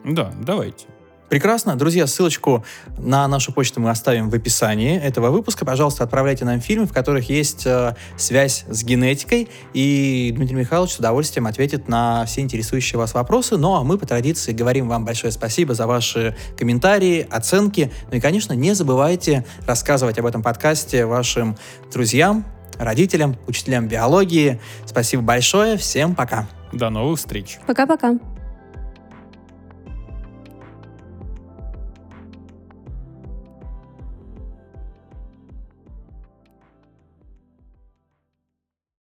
Да, 0.03 0.33
давайте. 0.45 0.87
Прекрасно. 1.29 1.75
Друзья, 1.75 2.07
ссылочку 2.07 2.63
на 2.97 3.27
нашу 3.27 3.51
почту 3.51 3.81
мы 3.81 3.89
оставим 3.89 4.29
в 4.29 4.33
описании 4.33 4.97
этого 4.97 5.29
выпуска. 5.29 5.65
Пожалуйста, 5.65 6.05
отправляйте 6.05 6.45
нам 6.45 6.61
фильмы, 6.61 6.87
в 6.87 6.93
которых 6.93 7.29
есть 7.29 7.65
э, 7.65 7.95
связь 8.15 8.63
с 8.69 8.83
генетикой, 8.83 9.49
и 9.73 10.31
Дмитрий 10.35 10.55
Михайлович 10.55 10.93
с 10.93 10.99
удовольствием 10.99 11.45
ответит 11.47 11.89
на 11.89 12.25
все 12.25 12.41
интересующие 12.41 12.97
вас 12.97 13.13
вопросы. 13.13 13.57
Ну, 13.57 13.75
а 13.75 13.83
мы 13.83 13.97
по 13.97 14.05
традиции 14.05 14.53
говорим 14.53 14.87
вам 14.87 15.03
большое 15.03 15.33
спасибо 15.33 15.73
за 15.73 15.85
ваши 15.85 16.35
комментарии, 16.57 17.27
оценки. 17.29 17.91
Ну 18.09 18.17
и, 18.17 18.21
конечно, 18.21 18.53
не 18.53 18.73
забывайте 18.73 19.45
рассказывать 19.65 20.17
об 20.19 20.25
этом 20.25 20.41
подкасте 20.41 21.05
вашим 21.05 21.57
друзьям, 21.91 22.45
родителям, 22.79 23.35
учителям 23.47 23.89
биологии. 23.89 24.61
Спасибо 24.85 25.23
большое. 25.23 25.75
Всем 25.75 26.15
пока. 26.15 26.47
До 26.71 26.89
новых 26.89 27.19
встреч. 27.19 27.59
Пока-пока. 27.67 28.17